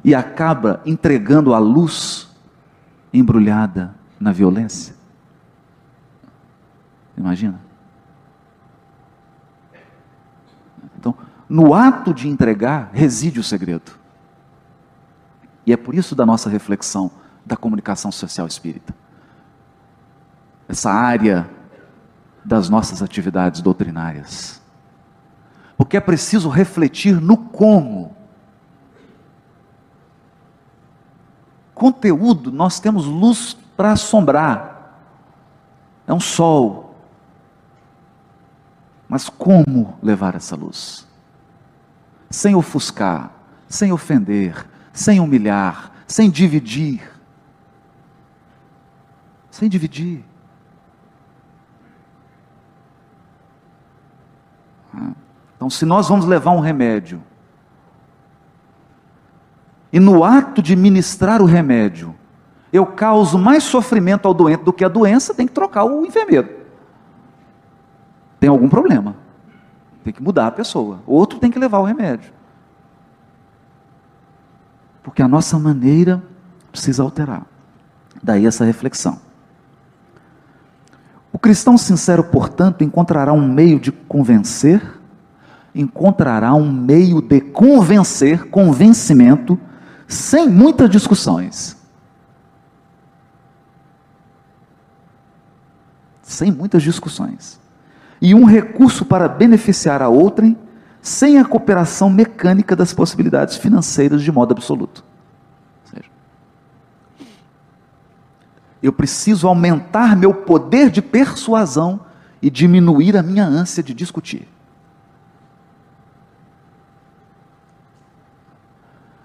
e 0.05 0.15
acaba 0.15 0.83
entregando 0.85 1.55
a 1.55 1.59
luz 1.59 2.29
embrulhada 3.11 3.95
na 4.21 4.33
violência. 4.33 4.95
Imagina? 7.17 7.59
Então, 10.99 11.17
no 11.55 11.73
ato 11.73 12.13
de 12.13 12.29
entregar 12.29 12.91
reside 12.93 13.39
o 13.39 13.45
segredo. 13.45 13.93
E 15.65 15.73
é 15.73 15.77
por 15.77 15.95
isso 15.95 16.13
da 16.17 16.27
nossa 16.27 16.51
reflexão 16.51 17.13
da 17.47 17.57
comunicação 17.57 18.11
social 18.11 18.45
espírita. 18.45 18.93
Essa 20.69 20.91
área 20.91 21.49
das 22.45 22.69
nossas 22.69 23.03
atividades 23.03 23.61
doutrinárias. 23.61 24.61
Porque 25.77 25.97
é 25.97 26.01
preciso 26.01 26.49
refletir 26.49 27.21
no 27.21 27.37
como. 27.37 28.17
Conteúdo, 31.73 32.51
nós 32.51 32.81
temos 32.81 33.05
luz 33.05 33.57
para 33.77 33.93
assombrar. 33.93 34.99
É 36.05 36.13
um 36.13 36.19
sol. 36.19 36.97
Mas 39.09 39.29
como 39.29 39.97
levar 40.03 40.35
essa 40.35 40.57
luz? 40.57 41.04
Sem 42.35 42.57
ofuscar, 42.57 43.31
sem 43.69 43.93
ofender, 43.93 44.67
sem 44.93 45.21
humilhar, 45.21 45.93
sem 46.05 46.29
dividir. 46.29 47.01
Sem 49.53 49.69
dividir. 49.69 50.25
Então, 55.55 55.71
se 55.71 55.87
nós 55.87 56.09
vamos 56.09 56.27
levar 56.27 56.51
um 56.51 56.59
remédio, 56.59 57.23
e 59.93 60.01
no 60.01 60.25
ato 60.25 60.61
de 60.61 60.75
ministrar 60.75 61.41
o 61.41 61.45
remédio, 61.45 62.17
eu 62.73 62.85
causo 62.85 63.39
mais 63.39 63.63
sofrimento 63.63 64.27
ao 64.27 64.35
doente 64.35 64.65
do 64.65 64.73
que 64.73 64.85
a 64.85 64.89
doença, 64.89 65.33
tem 65.33 65.47
que 65.47 65.53
trocar 65.53 65.85
o 65.85 66.05
enfermeiro. 66.05 66.49
Tem 68.41 68.51
algum 68.51 68.69
problema. 68.69 69.23
Tem 70.05 70.13
que 70.13 70.23
mudar 70.23 70.49
a 70.49 70.51
pessoa. 70.51 71.01
Outro 71.07 71.39
tem 71.39 71.51
que 71.51 71.59
levar 71.59 71.79
o 71.79 71.85
remédio. 71.85 72.31
Porque 75.03 75.23
a 75.23 75.29
nossa 75.29 75.59
maneira 75.59 76.23
precisa 76.71 77.03
alterar. 77.03 77.47
Daí 78.23 78.47
essa 78.47 78.65
reflexão. 78.65 79.19
O 81.33 81.39
cristão 81.39 81.77
sincero, 81.79 82.23
portanto, 82.23 82.85
encontrará 82.85 83.33
um 83.33 83.49
meio 83.49 83.81
de 83.81 83.91
convencer, 83.91 85.01
encontrará 85.75 86.55
um 86.55 86.71
meio 86.71 87.21
de 87.21 87.41
convencer, 87.41 88.49
convencimento, 88.51 89.59
sem 90.07 90.49
muitas 90.49 90.91
discussões. 90.91 91.77
Sem 96.23 96.53
muitas 96.53 96.83
discussões. 96.83 97.64
E 98.21 98.35
um 98.35 98.45
recurso 98.45 99.05
para 99.05 99.29
beneficiar 99.29 100.03
a 100.03 100.09
outrem, 100.09 100.57
sem 101.01 101.39
a 101.39 101.45
cooperação 101.45 102.09
mecânica 102.09 102.75
das 102.75 102.93
possibilidades 102.93 103.57
financeiras 103.57 104.23
de 104.23 104.33
modo 104.33 104.53
absoluto. 104.53 105.05
eu 108.85 108.93
preciso 108.93 109.49
aumentar 109.49 110.15
meu 110.15 110.35
poder 110.35 110.91
de 110.91 111.01
persuasão 111.01 112.01
e 112.43 112.51
diminuir 112.51 113.17
a 113.17 113.23
minha 113.23 113.47
ânsia 113.47 113.83
de 113.83 113.95
discutir. 113.95 114.47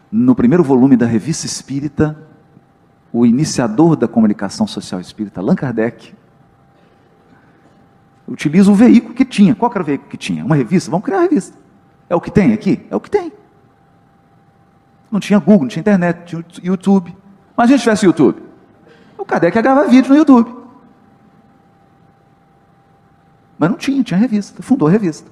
No 0.10 0.34
primeiro 0.34 0.64
volume 0.64 0.96
da 0.96 1.06
Revista 1.06 1.46
Espírita, 1.46 2.18
o 3.12 3.26
iniciador 3.26 3.98
da 3.98 4.08
comunicação 4.08 4.66
social 4.66 5.02
espírita, 5.02 5.42
Allan 5.42 5.56
Kardec, 5.56 6.16
utiliza 8.30 8.72
o 8.72 8.76
veículo 8.76 9.14
que 9.14 9.26
tinha. 9.26 9.56
Qual 9.56 9.72
era 9.72 9.82
o 9.82 9.86
veículo 9.86 10.10
que 10.10 10.18
tinha? 10.18 10.46
Uma 10.46 10.56
revista? 10.56 10.90
Vamos 10.92 11.06
criar 11.06 11.18
uma 11.18 11.24
revista. 11.24 11.58
É 12.10 12.16
o 12.16 12.22
que 12.22 12.32
tem 12.32 12.54
aqui? 12.54 12.86
É 12.90 12.96
o 12.96 13.00
que 13.00 13.10
tem. 13.10 13.32
Não 15.12 15.20
tinha 15.20 15.40
Google, 15.40 15.62
não 15.62 15.68
tinha 15.68 15.82
internet, 15.82 16.26
tinha 16.26 16.44
YouTube. 16.64 17.16
Mas 17.56 17.70
a 17.70 17.72
gente 17.72 17.82
tivesse 17.82 18.06
YouTube. 18.06 18.42
O 19.18 19.26
Kardec 19.26 19.60
gravava 19.62 19.88
vídeo 19.88 20.10
no 20.10 20.16
YouTube. 20.16 20.56
Mas 23.58 23.70
não 23.70 23.78
tinha, 23.78 24.04
tinha 24.04 24.20
revista. 24.20 24.62
Fundou 24.62 24.88
a 24.88 24.92
revista. 24.92 25.30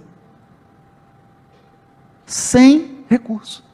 Sem 2.26 3.06
recurso. 3.08 3.66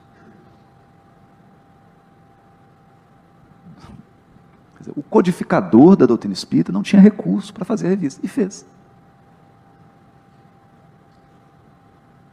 o 4.96 5.02
codificador 5.02 5.96
da 5.96 6.06
doutrina 6.06 6.34
espírita 6.34 6.72
não 6.72 6.84
tinha 6.84 7.02
recurso 7.02 7.54
para 7.54 7.64
fazer 7.64 7.88
a 7.88 7.90
revista. 7.90 8.20
E 8.24 8.28
fez. 8.28 8.66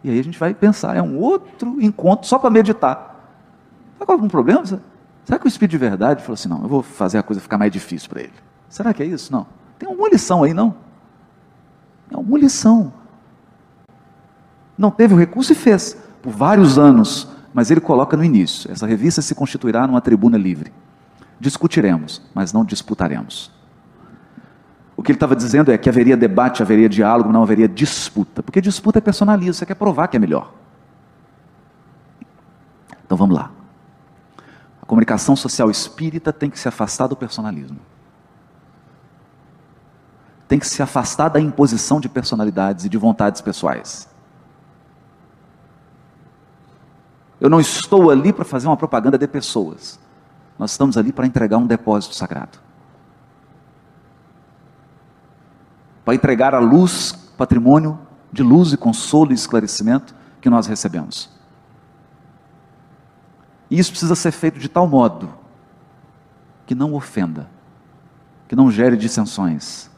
E 0.02 0.10
aí 0.10 0.18
a 0.18 0.24
gente 0.24 0.38
vai 0.38 0.54
pensar, 0.54 0.96
é 0.96 1.02
um 1.02 1.18
outro 1.18 1.80
encontro 1.80 2.26
só 2.26 2.38
para 2.38 2.50
meditar. 2.50 3.28
Sabe 3.98 4.06
qual 4.06 4.18
é 4.18 4.22
o 4.22 4.28
problema? 4.28 4.64
Será 4.64 5.38
que 5.38 5.46
o 5.46 5.48
Espírito 5.48 5.72
de 5.72 5.78
verdade 5.78 6.22
falou 6.22 6.34
assim: 6.34 6.48
não, 6.48 6.62
eu 6.62 6.68
vou 6.68 6.82
fazer 6.82 7.18
a 7.18 7.22
coisa 7.22 7.40
ficar 7.40 7.58
mais 7.58 7.70
difícil 7.70 8.08
para 8.08 8.22
ele? 8.22 8.32
Será 8.68 8.94
que 8.94 9.02
é 9.02 9.06
isso? 9.06 9.32
Não. 9.32 9.46
Tem 9.78 9.88
alguma 9.88 10.08
lição 10.08 10.42
aí, 10.42 10.54
não? 10.54 10.74
Tem 12.08 12.16
alguma 12.16 12.38
lição. 12.38 12.92
Não 14.76 14.90
teve 14.90 15.12
o 15.12 15.16
recurso 15.16 15.52
e 15.52 15.54
fez, 15.54 15.96
por 16.22 16.32
vários 16.32 16.78
anos, 16.78 17.28
mas 17.52 17.70
ele 17.70 17.80
coloca 17.80 18.16
no 18.16 18.24
início: 18.24 18.70
essa 18.72 18.86
revista 18.86 19.20
se 19.20 19.34
constituirá 19.34 19.86
numa 19.86 20.00
tribuna 20.00 20.38
livre. 20.38 20.72
Discutiremos, 21.38 22.22
mas 22.34 22.52
não 22.52 22.64
disputaremos. 22.64 23.52
O 25.00 25.02
que 25.02 25.12
ele 25.12 25.16
estava 25.16 25.34
dizendo 25.34 25.72
é 25.72 25.78
que 25.78 25.88
haveria 25.88 26.16
debate, 26.16 26.62
haveria 26.62 26.88
diálogo, 26.88 27.32
não 27.32 27.42
haveria 27.42 27.66
disputa. 27.66 28.42
Porque 28.42 28.60
disputa 28.60 28.98
é 28.98 29.00
personalismo, 29.00 29.54
você 29.54 29.64
quer 29.66 29.74
provar 29.74 30.06
que 30.08 30.16
é 30.16 30.20
melhor. 30.20 30.52
Então 33.04 33.16
vamos 33.16 33.34
lá 33.34 33.50
comunicação 34.90 35.36
social 35.36 35.70
espírita 35.70 36.32
tem 36.32 36.50
que 36.50 36.58
se 36.58 36.66
afastar 36.66 37.06
do 37.06 37.14
personalismo. 37.14 37.78
Tem 40.48 40.58
que 40.58 40.66
se 40.66 40.82
afastar 40.82 41.28
da 41.28 41.38
imposição 41.38 42.00
de 42.00 42.08
personalidades 42.08 42.86
e 42.86 42.88
de 42.88 42.98
vontades 42.98 43.40
pessoais. 43.40 44.08
Eu 47.40 47.48
não 47.48 47.60
estou 47.60 48.10
ali 48.10 48.32
para 48.32 48.44
fazer 48.44 48.66
uma 48.66 48.76
propaganda 48.76 49.16
de 49.16 49.28
pessoas. 49.28 49.96
Nós 50.58 50.72
estamos 50.72 50.96
ali 50.96 51.12
para 51.12 51.24
entregar 51.24 51.58
um 51.58 51.68
depósito 51.68 52.16
sagrado. 52.16 52.58
Para 56.10 56.16
entregar 56.16 56.54
a 56.56 56.58
luz, 56.58 57.12
patrimônio 57.38 57.96
de 58.32 58.42
luz 58.42 58.72
e 58.72 58.76
consolo 58.76 59.30
e 59.30 59.34
esclarecimento 59.34 60.12
que 60.40 60.50
nós 60.50 60.66
recebemos. 60.66 61.30
E 63.70 63.78
isso 63.78 63.92
precisa 63.92 64.16
ser 64.16 64.32
feito 64.32 64.58
de 64.58 64.68
tal 64.68 64.88
modo 64.88 65.32
que 66.66 66.74
não 66.74 66.94
ofenda, 66.94 67.48
que 68.48 68.56
não 68.56 68.72
gere 68.72 68.96
dissensões, 68.96 69.88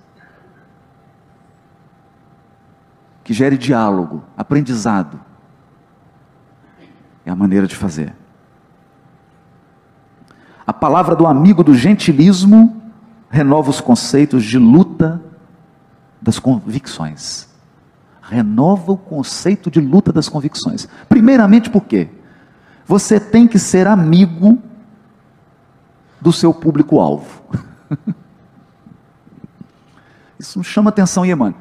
que 3.24 3.32
gere 3.32 3.56
diálogo, 3.56 4.22
aprendizado. 4.36 5.18
É 7.24 7.30
a 7.30 7.34
maneira 7.34 7.66
de 7.66 7.74
fazer. 7.74 8.14
A 10.66 10.74
palavra 10.74 11.16
do 11.16 11.26
amigo 11.26 11.64
do 11.64 11.74
gentilismo 11.74 12.82
renova 13.30 13.70
os 13.70 13.80
conceitos 13.80 14.44
de 14.44 14.58
luta 14.58 15.31
das 16.22 16.38
convicções. 16.38 17.48
Renova 18.22 18.92
o 18.92 18.96
conceito 18.96 19.68
de 19.68 19.80
luta 19.80 20.12
das 20.12 20.28
convicções. 20.28 20.88
Primeiramente 21.08 21.68
por 21.68 21.84
quê? 21.84 22.08
Você 22.86 23.18
tem 23.18 23.48
que 23.48 23.58
ser 23.58 23.88
amigo 23.88 24.62
do 26.20 26.32
seu 26.32 26.54
público-alvo. 26.54 27.42
Isso 30.38 30.58
me 30.58 30.64
chama 30.64 30.90
atenção, 30.90 31.26
Emmanuel. 31.26 31.56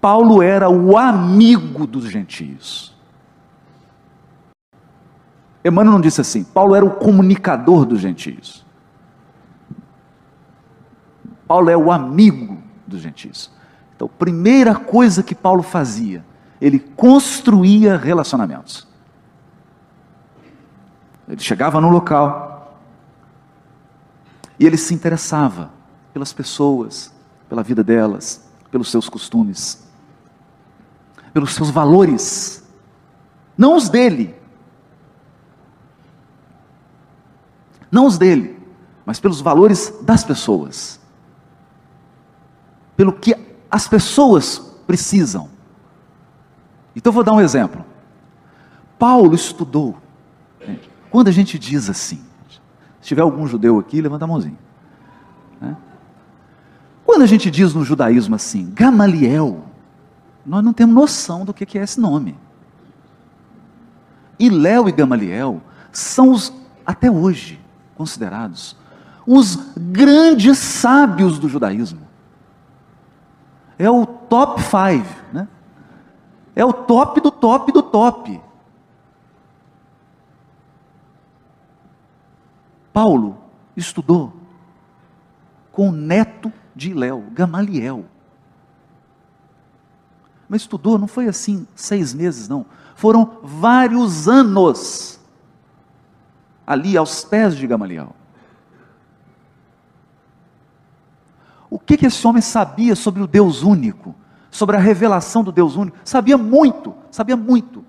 Paulo 0.00 0.40
era 0.42 0.68
o 0.68 0.96
amigo 0.96 1.86
dos 1.86 2.04
gentios. 2.04 2.94
Emmanuel 5.64 5.94
não 5.94 6.00
disse 6.00 6.20
assim, 6.20 6.44
Paulo 6.44 6.74
era 6.74 6.84
o 6.84 6.90
comunicador 6.90 7.86
dos 7.86 8.00
gentios. 8.00 8.64
Paulo 11.48 11.70
é 11.70 11.76
o 11.76 11.90
amigo 11.90 12.62
dos 12.86 13.00
gentios. 13.00 13.50
Então, 13.94 14.08
primeira 14.08 14.74
coisa 14.74 15.22
que 15.22 15.34
Paulo 15.34 15.62
fazia, 15.62 16.24
ele 16.60 16.78
construía 16.78 17.96
relacionamentos. 17.96 18.86
Ele 21.28 21.40
chegava 21.40 21.80
no 21.80 21.88
local 21.88 22.78
e 24.58 24.66
ele 24.66 24.76
se 24.76 24.94
interessava 24.94 25.70
pelas 26.12 26.32
pessoas, 26.32 27.12
pela 27.48 27.62
vida 27.62 27.82
delas, 27.82 28.48
pelos 28.70 28.90
seus 28.90 29.08
costumes, 29.08 29.84
pelos 31.32 31.54
seus 31.54 31.70
valores, 31.70 32.64
não 33.56 33.76
os 33.76 33.88
dele. 33.88 34.34
Não 37.90 38.06
os 38.06 38.18
dele, 38.18 38.60
mas 39.06 39.20
pelos 39.20 39.40
valores 39.40 39.94
das 40.02 40.24
pessoas. 40.24 41.00
Pelo 42.96 43.12
que 43.12 43.53
as 43.74 43.88
pessoas 43.88 44.60
precisam. 44.86 45.48
Então 46.94 47.12
vou 47.12 47.24
dar 47.24 47.32
um 47.32 47.40
exemplo. 47.40 47.84
Paulo 48.96 49.34
estudou. 49.34 49.98
Quando 51.10 51.26
a 51.26 51.32
gente 51.32 51.58
diz 51.58 51.90
assim, 51.90 52.22
se 53.00 53.08
tiver 53.08 53.22
algum 53.22 53.48
judeu 53.48 53.76
aqui, 53.80 54.00
levanta 54.00 54.26
a 54.26 54.28
mãozinha. 54.28 54.56
Né? 55.60 55.76
Quando 57.04 57.22
a 57.22 57.26
gente 57.26 57.50
diz 57.50 57.74
no 57.74 57.84
judaísmo 57.84 58.36
assim, 58.36 58.70
Gamaliel, 58.72 59.64
nós 60.46 60.62
não 60.62 60.72
temos 60.72 60.94
noção 60.94 61.44
do 61.44 61.52
que 61.52 61.76
é 61.76 61.82
esse 61.82 61.98
nome. 61.98 62.38
E 64.38 64.48
Léo 64.48 64.88
e 64.88 64.92
Gamaliel 64.92 65.60
são 65.90 66.30
os, 66.30 66.52
até 66.86 67.10
hoje, 67.10 67.60
considerados 67.96 68.76
os 69.26 69.56
grandes 69.76 70.58
sábios 70.58 71.40
do 71.40 71.48
judaísmo. 71.48 72.03
É 73.78 73.90
o 73.90 74.06
top 74.06 74.62
five, 74.62 75.08
né? 75.32 75.48
É 76.54 76.64
o 76.64 76.72
top 76.72 77.20
do 77.20 77.30
top 77.30 77.72
do 77.72 77.82
top. 77.82 78.40
Paulo 82.92 83.36
estudou 83.76 84.32
com 85.72 85.88
o 85.88 85.92
neto 85.92 86.52
de 86.74 86.94
Léo, 86.94 87.24
Gamaliel. 87.32 88.04
Mas 90.48 90.62
estudou, 90.62 90.96
não 90.96 91.08
foi 91.08 91.26
assim 91.26 91.66
seis 91.74 92.14
meses, 92.14 92.48
não. 92.48 92.64
Foram 92.94 93.38
vários 93.42 94.28
anos 94.28 95.18
ali 96.64 96.96
aos 96.96 97.24
pés 97.24 97.56
de 97.56 97.66
Gamaliel. 97.66 98.14
O 101.74 101.78
que, 101.80 101.96
que 101.96 102.06
esse 102.06 102.24
homem 102.24 102.40
sabia 102.40 102.94
sobre 102.94 103.20
o 103.20 103.26
Deus 103.26 103.64
único? 103.64 104.14
Sobre 104.48 104.76
a 104.76 104.78
revelação 104.78 105.42
do 105.42 105.50
Deus 105.50 105.74
único? 105.74 105.98
Sabia 106.04 106.38
muito, 106.38 106.94
sabia 107.10 107.36
muito. 107.36 107.84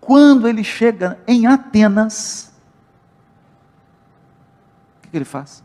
Quando 0.00 0.46
ele 0.46 0.62
chega 0.62 1.18
em 1.26 1.44
Atenas, 1.44 2.52
o 4.98 5.00
que, 5.02 5.08
que 5.08 5.16
ele 5.16 5.24
faz? 5.24 5.64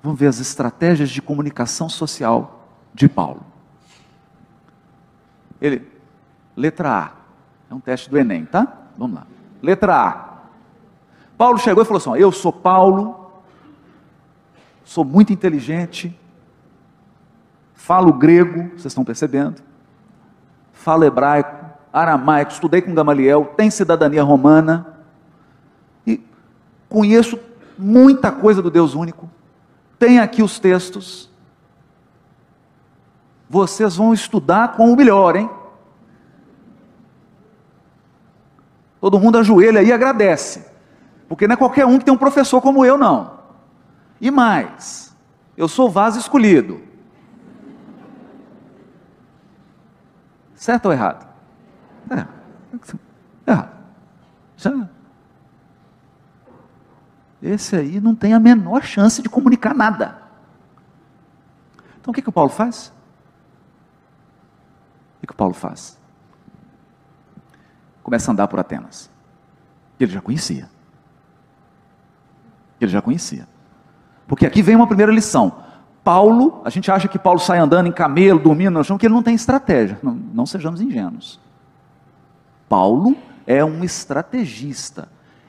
Vamos 0.00 0.20
ver 0.20 0.28
as 0.28 0.38
estratégias 0.38 1.10
de 1.10 1.20
comunicação 1.20 1.88
social 1.88 2.64
de 2.94 3.08
Paulo. 3.08 3.44
Ele, 5.60 5.84
letra 6.56 6.96
A, 6.96 7.10
é 7.68 7.74
um 7.74 7.80
teste 7.80 8.08
do 8.08 8.16
Enem, 8.16 8.44
tá? 8.44 8.72
Vamos 8.96 9.16
lá. 9.16 9.26
Letra 9.60 9.96
A. 9.96 10.30
Paulo 11.36 11.58
chegou 11.58 11.82
e 11.82 11.86
falou 11.86 11.98
assim: 11.98 12.10
ó, 12.10 12.14
Eu 12.14 12.30
sou 12.30 12.52
Paulo, 12.52 13.19
sou 14.90 15.04
muito 15.04 15.32
inteligente, 15.32 16.18
falo 17.74 18.12
grego, 18.12 18.70
vocês 18.70 18.86
estão 18.86 19.04
percebendo, 19.04 19.62
falo 20.72 21.04
hebraico, 21.04 21.64
aramaico, 21.92 22.50
estudei 22.50 22.82
com 22.82 22.92
Gamaliel, 22.92 23.54
tenho 23.56 23.70
cidadania 23.70 24.24
romana 24.24 24.98
e 26.04 26.20
conheço 26.88 27.38
muita 27.78 28.32
coisa 28.32 28.60
do 28.60 28.68
Deus 28.68 28.96
único. 28.96 29.30
Tem 29.96 30.18
aqui 30.18 30.42
os 30.42 30.58
textos. 30.58 31.30
Vocês 33.48 33.94
vão 33.94 34.12
estudar 34.12 34.72
com 34.72 34.92
o 34.92 34.96
melhor, 34.96 35.36
hein? 35.36 35.48
Todo 39.00 39.20
mundo 39.20 39.38
ajoelha 39.38 39.84
e 39.84 39.92
agradece. 39.92 40.66
Porque 41.28 41.46
não 41.46 41.54
é 41.54 41.56
qualquer 41.56 41.86
um 41.86 41.96
que 41.96 42.04
tem 42.04 42.12
um 42.12 42.18
professor 42.18 42.60
como 42.60 42.84
eu, 42.84 42.98
não. 42.98 43.38
E 44.20 44.30
mais, 44.30 45.16
eu 45.56 45.66
sou 45.66 45.90
vaso 45.90 46.18
escolhido. 46.18 46.82
Certo 50.54 50.86
ou 50.86 50.92
errado? 50.92 51.26
É. 52.10 52.26
Errado. 53.50 53.78
Já. 54.56 54.88
Esse 57.42 57.76
aí 57.76 57.98
não 57.98 58.14
tem 58.14 58.34
a 58.34 58.40
menor 58.40 58.82
chance 58.82 59.22
de 59.22 59.28
comunicar 59.28 59.74
nada. 59.74 60.20
Então 61.98 62.10
o 62.10 62.14
que, 62.14 62.20
que 62.20 62.28
o 62.28 62.32
Paulo 62.32 62.50
faz? 62.50 62.92
O 65.16 65.20
que, 65.20 65.26
que 65.28 65.32
o 65.32 65.36
Paulo 65.36 65.54
faz? 65.54 65.98
Começa 68.02 68.30
a 68.30 68.32
andar 68.32 68.48
por 68.48 68.60
Atenas. 68.60 69.10
Ele 69.98 70.12
já 70.12 70.20
conhecia. 70.20 70.68
Ele 72.78 72.90
já 72.90 73.00
conhecia. 73.00 73.48
Porque 74.30 74.46
aqui 74.46 74.62
vem 74.62 74.76
uma 74.76 74.86
primeira 74.86 75.10
lição. 75.10 75.52
Paulo, 76.04 76.62
a 76.64 76.70
gente 76.70 76.88
acha 76.88 77.08
que 77.08 77.18
Paulo 77.18 77.40
sai 77.40 77.58
andando 77.58 77.88
em 77.88 77.92
camelo, 77.92 78.38
dormindo, 78.38 78.70
nós 78.70 78.86
que 78.86 79.04
ele 79.04 79.12
não 79.12 79.24
tem 79.24 79.34
estratégia. 79.34 79.98
Não, 80.00 80.14
não 80.14 80.46
sejamos 80.46 80.80
ingênuos. 80.80 81.40
Paulo 82.68 83.16
é 83.44 83.64
um 83.64 83.82
estrategista. 83.82 85.08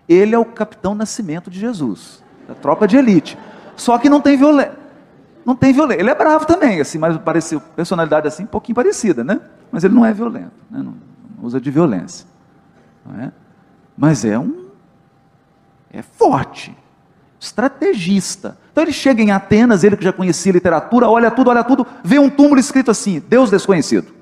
Ele 0.09 0.33
é 0.33 0.39
o 0.39 0.43
capitão 0.43 0.95
Nascimento 0.95 1.51
de 1.51 1.59
Jesus, 1.59 2.23
da 2.47 2.55
tropa 2.55 2.87
de 2.87 2.97
elite. 2.97 3.37
Só 3.75 3.99
que 3.99 4.09
não 4.09 4.19
tem 4.19 4.35
violência. 4.35 4.73
Não 5.45 5.55
tem 5.55 5.71
violência. 5.71 6.01
Ele 6.01 6.09
é 6.09 6.15
bravo 6.15 6.47
também, 6.47 6.81
assim, 6.81 6.97
mas 6.97 7.15
parece 7.19 7.59
personalidade 7.75 8.27
assim, 8.27 8.45
um 8.45 8.47
pouquinho 8.47 8.75
parecida, 8.75 9.23
né? 9.23 9.41
Mas 9.71 9.83
ele 9.83 9.93
não 9.93 10.03
é 10.03 10.11
violento, 10.11 10.53
né? 10.71 10.79
não, 10.79 10.95
não 11.37 11.45
usa 11.45 11.61
de 11.61 11.69
violência. 11.69 12.25
É? 13.19 13.31
Mas 13.95 14.25
é 14.25 14.39
um. 14.39 14.69
É 15.93 16.01
forte, 16.01 16.75
estrategista. 17.39 18.57
Então 18.71 18.83
ele 18.83 18.93
chega 18.93 19.21
em 19.21 19.31
Atenas, 19.31 19.83
ele 19.83 19.97
que 19.97 20.03
já 20.03 20.13
conhecia 20.13 20.51
literatura, 20.51 21.09
olha 21.09 21.29
tudo, 21.29 21.49
olha 21.49 21.63
tudo, 21.63 21.85
vê 22.03 22.17
um 22.17 22.29
túmulo 22.29 22.59
escrito 22.59 22.89
assim: 22.89 23.19
Deus 23.19 23.49
desconhecido. 23.49 24.13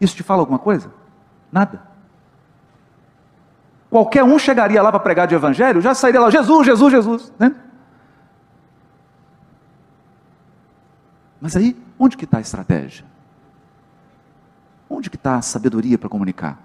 Isso 0.00 0.16
te 0.16 0.22
fala 0.22 0.40
alguma 0.40 0.58
coisa? 0.58 0.92
Nada. 1.52 1.82
Qualquer 3.90 4.24
um 4.24 4.38
chegaria 4.38 4.82
lá 4.82 4.90
para 4.90 5.00
pregar 5.00 5.26
de 5.26 5.34
evangelho, 5.34 5.80
já 5.80 5.94
sairia 5.94 6.20
lá, 6.20 6.30
Jesus, 6.30 6.66
Jesus, 6.66 6.92
Jesus. 6.92 7.32
Né? 7.38 7.54
Mas 11.40 11.54
aí, 11.56 11.76
onde 11.98 12.16
que 12.16 12.24
está 12.24 12.38
a 12.38 12.40
estratégia? 12.40 13.04
Onde 14.88 15.10
que 15.10 15.16
está 15.16 15.36
a 15.36 15.42
sabedoria 15.42 15.98
para 15.98 16.08
comunicar? 16.08 16.58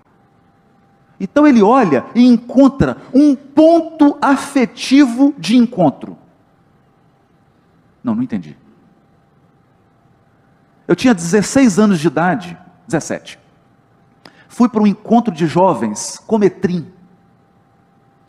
Então 1.20 1.46
ele 1.46 1.62
olha 1.62 2.06
e 2.16 2.26
encontra 2.26 2.98
um 3.14 3.36
ponto 3.36 4.18
afetivo 4.22 5.34
de 5.38 5.58
encontro. 5.58 6.18
Não, 8.04 8.16
não 8.16 8.24
entendi. 8.24 8.56
Eu 10.88 10.96
tinha 10.96 11.14
16 11.14 11.78
anos 11.78 12.00
de 12.00 12.08
idade, 12.08 12.58
17 12.88 13.40
fui 14.60 14.68
para 14.68 14.82
um 14.82 14.88
encontro 14.88 15.34
de 15.34 15.48
jovens, 15.48 16.22
Cometrim. 16.28 16.92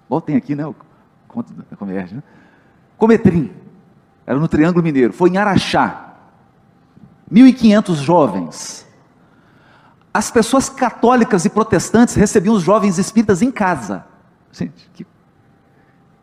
Voltem 0.09 0.37
aqui, 0.37 0.55
né? 0.55 0.65
O 0.65 0.77
conto 1.27 1.53
da 1.53 1.77
Comerge, 1.77 2.15
né? 2.15 2.23
Cometrim. 2.97 3.51
Era 4.25 4.39
no 4.39 4.47
Triângulo 4.47 4.81
Mineiro. 4.81 5.13
Foi 5.13 5.31
em 5.31 5.39
Araxá. 5.39 6.15
1.500 7.33 7.95
jovens. 7.97 8.87
As 10.13 10.31
pessoas 10.31 10.69
católicas 10.69 11.45
e 11.45 11.51
protestantes 11.51 12.15
recebiam 12.15 12.55
os 12.55 12.63
jovens 12.63 12.99
espíritas 12.99 13.43
em 13.43 13.51
casa. 13.51 14.05
Gente, 14.51 14.91
que, 14.93 15.07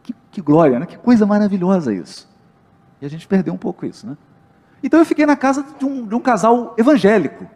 que, 0.03 0.15
que 0.31 0.41
glória, 0.41 0.79
né? 0.79 0.85
Que 0.85 0.97
coisa 0.97 1.25
maravilhosa 1.25 1.93
isso. 1.93 2.27
E 3.01 3.05
a 3.05 3.09
gente 3.09 3.27
perdeu 3.27 3.53
um 3.53 3.57
pouco 3.57 3.85
isso, 3.85 4.05
né? 4.05 4.17
Então 4.83 4.99
eu 4.99 5.05
fiquei 5.05 5.25
na 5.25 5.35
casa 5.35 5.65
de 5.77 5.85
um, 5.85 6.05
de 6.05 6.13
um 6.13 6.19
casal 6.19 6.75
evangélico. 6.77 7.47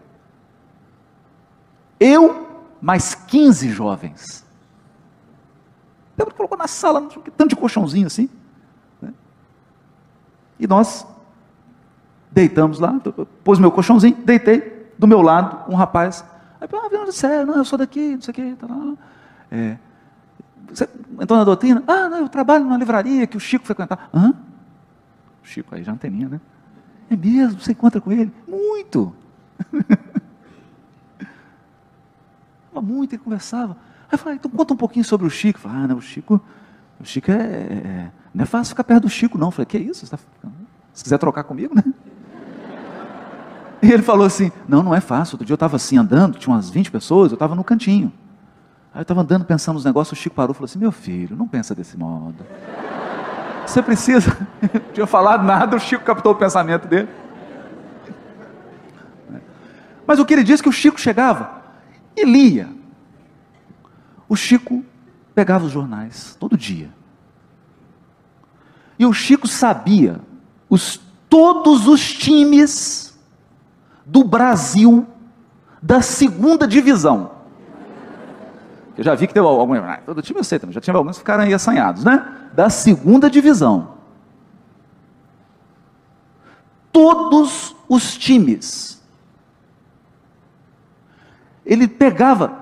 Eu, 2.00 2.65
mais 2.82 3.13
15 3.13 3.70
jovens. 3.70 4.46
Lembra 6.17 6.32
que 6.32 6.38
colocou 6.38 6.58
na 6.58 6.67
sala, 6.67 7.02
tanto 7.38 7.50
de 7.50 7.56
colchãozinho 7.56 8.08
assim. 8.08 8.30
Né? 9.02 9.13
E 10.60 10.65
nós 10.65 11.06
deitamos 12.32 12.80
lá, 12.80 13.00
pôs 13.44 13.60
meu 13.60 13.72
colchãozinho, 13.72 14.15
deitei, 14.24 14.81
do 15.01 15.07
meu 15.07 15.19
lado, 15.19 15.57
um 15.67 15.75
rapaz. 15.75 16.23
Aí, 16.61 16.69
ah, 16.71 17.05
de 17.05 17.11
sério, 17.11 17.47
não, 17.47 17.55
eu 17.55 17.65
sou 17.65 17.75
daqui, 17.75 18.13
não 18.13 18.21
sei 18.21 18.31
o 18.31 18.35
que. 18.35 18.55
Tá 18.55 18.67
é, 19.49 19.77
você 20.71 20.87
entrou 21.19 21.39
na 21.39 21.43
doutrina? 21.43 21.83
Ah, 21.87 22.07
não, 22.07 22.19
eu 22.19 22.29
trabalho 22.29 22.63
numa 22.63 22.77
livraria 22.77 23.25
que 23.25 23.35
o 23.35 23.39
Chico 23.39 23.65
frequentava. 23.65 24.01
Hã? 24.13 24.29
O 25.43 25.47
Chico 25.47 25.73
aí 25.73 25.83
já 25.83 25.91
anteninha, 25.91 26.29
né? 26.29 26.39
É 27.09 27.15
mesmo? 27.15 27.59
Você 27.59 27.71
encontra 27.71 27.99
com 27.99 28.11
ele? 28.11 28.31
Muito! 28.47 29.11
Muito, 32.83 33.13
ele 33.13 33.21
conversava. 33.21 33.73
Aí 34.03 34.13
eu 34.13 34.17
falei, 34.17 34.37
então 34.37 34.49
conta 34.49 34.73
um 34.73 34.77
pouquinho 34.77 35.05
sobre 35.05 35.27
o 35.27 35.29
Chico. 35.29 35.57
Eu 35.57 35.63
falei, 35.63 35.77
ah, 35.83 35.87
não, 35.87 35.97
o 35.97 36.01
Chico, 36.01 36.41
o 36.99 37.05
Chico 37.05 37.31
é, 37.31 37.35
é, 37.35 38.11
Não 38.33 38.43
é 38.43 38.45
fácil 38.45 38.69
ficar 38.69 38.83
perto 38.83 39.03
do 39.03 39.09
Chico, 39.09 39.37
não. 39.37 39.47
Eu 39.47 39.51
falei, 39.51 39.65
que 39.65 39.77
isso? 39.77 40.09
Tá 40.09 40.17
Se 40.93 41.03
quiser 41.03 41.17
trocar 41.19 41.43
comigo, 41.43 41.75
né? 41.75 41.83
E 43.82 43.91
ele 43.91 44.04
falou 44.04 44.26
assim: 44.26 44.52
Não, 44.67 44.84
não 44.84 44.94
é 44.94 45.02
fácil. 45.02 45.36
Outro 45.36 45.46
dia 45.46 45.54
eu 45.54 45.56
estava 45.56 45.76
assim 45.76 45.98
andando, 45.98 46.38
tinha 46.38 46.54
umas 46.54 46.70
20 46.70 46.91
pessoas, 46.91 47.32
eu 47.32 47.36
estava 47.36 47.56
no 47.56 47.63
cantinho. 47.63 48.12
Aí 48.94 49.00
eu 49.00 49.04
estava 49.04 49.22
andando 49.22 49.46
pensando 49.46 49.76
nos 49.76 49.86
negócios, 49.86 50.17
o 50.17 50.22
Chico 50.22 50.36
parou 50.36 50.52
e 50.52 50.56
falou 50.56 50.65
assim: 50.65 50.80
Meu 50.80 50.91
filho, 50.91 51.36
não 51.36 51.48
pensa 51.48 51.74
desse 51.74 51.98
modo. 51.98 52.46
Você 53.65 53.82
precisa. 53.82 54.38
Não 54.62 54.94
tinha 54.94 55.08
falado 55.08 55.44
nada, 55.44 55.76
o 55.76 55.80
Chico 55.80 56.04
captou 56.04 56.34
o 56.34 56.36
pensamento 56.36 56.88
dele. 56.88 57.10
Mas 60.06 60.20
o 60.20 60.26
que 60.26 60.34
ele 60.34 60.44
disse 60.44 60.62
é 60.62 60.63
que 60.63 60.70
o 60.70 60.74
Chico 60.74 61.00
chegava 61.00 61.62
e 62.15 62.26
lia. 62.26 62.70
O 64.28 64.36
Chico 64.36 64.84
pegava 65.34 65.65
os 65.65 65.72
jornais 65.72 66.36
todo 66.39 66.58
dia. 66.58 66.89
E 69.00 69.06
o 69.06 69.13
Chico 69.13 69.48
sabia 69.48 70.20
os, 70.70 71.00
todos 71.30 71.88
os 71.88 72.13
times 72.13 73.11
do 74.05 74.23
Brasil 74.23 75.07
da 75.81 76.01
segunda 76.01 76.67
divisão. 76.67 77.31
Eu 78.97 79.03
já 79.03 79.15
vi 79.15 79.27
que 79.27 79.33
teve 79.33 79.45
algum. 79.45 79.73
Ah, 79.75 79.99
todo 80.05 80.21
time 80.21 80.39
eu 80.39 80.43
sei 80.43 80.59
também, 80.59 80.73
já 80.73 80.81
tinha 80.81 80.95
alguns 80.95 81.15
que 81.15 81.19
ficaram 81.19 81.43
aí 81.43 81.53
assanhados, 81.53 82.03
né? 82.03 82.49
Da 82.53 82.69
segunda 82.69 83.29
divisão. 83.29 83.95
Todos 86.91 87.75
os 87.87 88.15
times. 88.17 89.01
Ele 91.65 91.87
pegava 91.87 92.61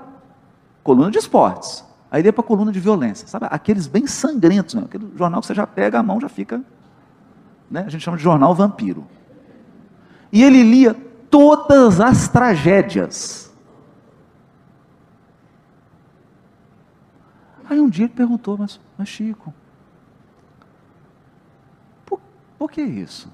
coluna 0.84 1.10
de 1.10 1.18
esportes, 1.18 1.84
aí 2.12 2.22
ele 2.22 2.28
ia 2.30 2.34
para 2.34 2.44
a 2.44 2.48
coluna 2.48 2.72
de 2.72 2.80
violência, 2.80 3.28
sabe? 3.28 3.48
Aqueles 3.50 3.88
bem 3.88 4.06
sangrentos, 4.06 4.76
né? 4.76 4.84
aquele 4.86 5.12
jornal 5.18 5.42
que 5.42 5.48
você 5.48 5.56
já 5.56 5.66
pega 5.66 6.00
a 6.00 6.04
mão, 6.04 6.20
já 6.20 6.30
fica. 6.30 6.62
Né? 7.70 7.84
A 7.86 7.90
gente 7.90 8.04
chama 8.04 8.18
de 8.18 8.24
jornal 8.24 8.54
vampiro. 8.54 9.06
E 10.32 10.44
ele 10.44 10.64
lia 10.64 10.96
todas 11.30 12.00
as 12.00 12.28
tragédias. 12.28 13.52
Aí 17.70 17.80
um 17.80 17.90
dia 17.90 18.06
ele 18.06 18.14
perguntou, 18.14 18.58
mas, 18.58 18.80
mas 18.98 19.08
Chico, 19.08 19.54
por, 22.06 22.20
por 22.58 22.72
que 22.72 22.82
isso? 22.82 23.32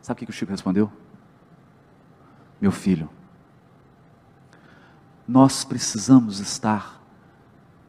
Sabe 0.00 0.22
o 0.22 0.26
que 0.26 0.30
o 0.30 0.34
Chico 0.34 0.50
respondeu? 0.50 0.90
Meu 2.60 2.72
filho, 2.72 3.08
nós 5.26 5.64
precisamos 5.64 6.40
estar 6.40 7.00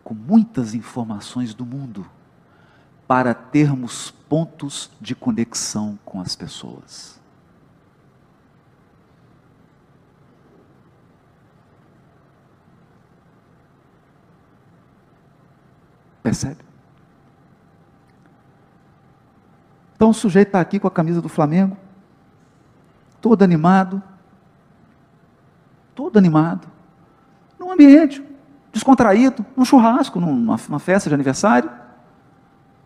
com 0.03 0.13
muitas 0.13 0.75
informações 0.75 1.53
do 1.53 1.65
mundo 1.65 2.05
para 3.07 3.33
termos 3.33 4.11
pontos 4.11 4.91
de 5.01 5.15
conexão 5.15 5.97
com 6.05 6.21
as 6.21 6.35
pessoas. 6.35 7.22
Percebe? 16.33 16.57
Então 19.95 20.09
o 20.09 20.13
sujeito 20.15 20.47
está 20.47 20.59
aqui 20.59 20.79
com 20.79 20.87
a 20.87 20.91
camisa 20.91 21.21
do 21.21 21.29
Flamengo, 21.29 21.77
todo 23.21 23.43
animado, 23.43 24.01
todo 25.93 26.17
animado, 26.17 26.67
num 27.59 27.71
ambiente 27.71 28.25
descontraído, 28.71 29.45
num 29.55 29.63
churrasco, 29.63 30.19
numa, 30.19 30.57
numa 30.67 30.79
festa 30.79 31.07
de 31.07 31.13
aniversário, 31.13 31.69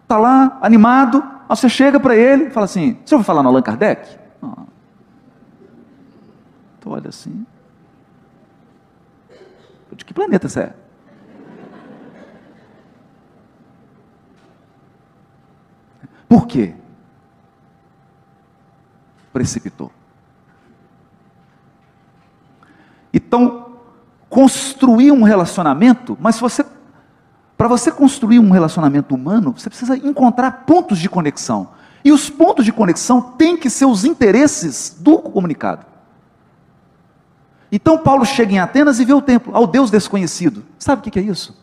está 0.04 0.18
lá, 0.18 0.60
animado, 0.62 1.24
aí 1.48 1.56
você 1.56 1.70
chega 1.70 2.02
para 2.02 2.18
ele 2.18 2.48
e 2.48 2.50
fala 2.50 2.66
assim, 2.66 3.00
você 3.06 3.16
ouviu 3.16 3.26
falar 3.26 3.42
no 3.44 3.48
Allan 3.48 3.62
Kardec? 3.62 4.20
Ah. 4.44 4.64
Então 6.78 6.92
olha 6.92 7.08
assim, 7.08 7.46
de 9.96 10.04
que 10.04 10.14
planeta 10.14 10.50
você 10.50 10.60
é? 10.60 10.87
Por 16.28 16.46
quê? 16.46 16.74
Precipitou. 19.32 19.92
Então, 23.14 23.72
construir 24.30 25.12
um 25.12 25.24
relacionamento, 25.24 26.18
mas 26.20 26.40
você 26.40 26.66
para 27.58 27.68
você 27.68 27.92
construir 27.92 28.38
um 28.38 28.52
relacionamento 28.52 29.16
humano, 29.16 29.52
você 29.58 29.68
precisa 29.68 29.98
encontrar 29.98 30.64
pontos 30.68 31.00
de 31.00 31.10
conexão. 31.10 31.70
E 32.06 32.12
os 32.12 32.30
pontos 32.30 32.64
de 32.64 32.72
conexão 32.72 33.20
têm 33.20 33.58
que 33.58 33.68
ser 33.68 33.86
os 33.86 34.06
interesses 34.06 34.96
do 35.00 35.18
comunicado. 35.18 35.84
Então 37.72 37.98
Paulo 37.98 38.26
chega 38.26 38.54
em 38.54 38.60
Atenas 38.60 39.00
e 39.00 39.06
vê 39.06 39.12
o 39.12 39.24
templo, 39.24 39.56
ao 39.56 39.66
Deus 39.66 39.90
desconhecido. 39.90 40.64
Sabe 40.78 41.00
o 41.00 41.12
que 41.12 41.18
é 41.18 41.24
isso? 41.24 41.60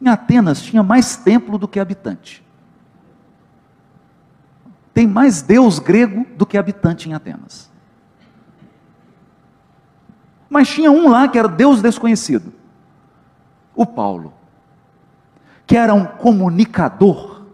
Em 0.00 0.08
Atenas 0.08 0.62
tinha 0.62 0.82
mais 0.84 1.16
templo 1.16 1.58
do 1.58 1.66
que 1.66 1.80
habitante 1.80 2.46
tem 4.98 5.06
mais 5.06 5.42
deus 5.42 5.78
grego 5.78 6.26
do 6.36 6.44
que 6.44 6.58
habitante 6.58 7.08
em 7.08 7.14
Atenas. 7.14 7.70
Mas 10.50 10.66
tinha 10.68 10.90
um 10.90 11.08
lá 11.08 11.28
que 11.28 11.38
era 11.38 11.46
deus 11.46 11.80
desconhecido, 11.80 12.52
o 13.76 13.86
Paulo, 13.86 14.34
que 15.64 15.76
era 15.76 15.94
um 15.94 16.04
comunicador. 16.04 17.44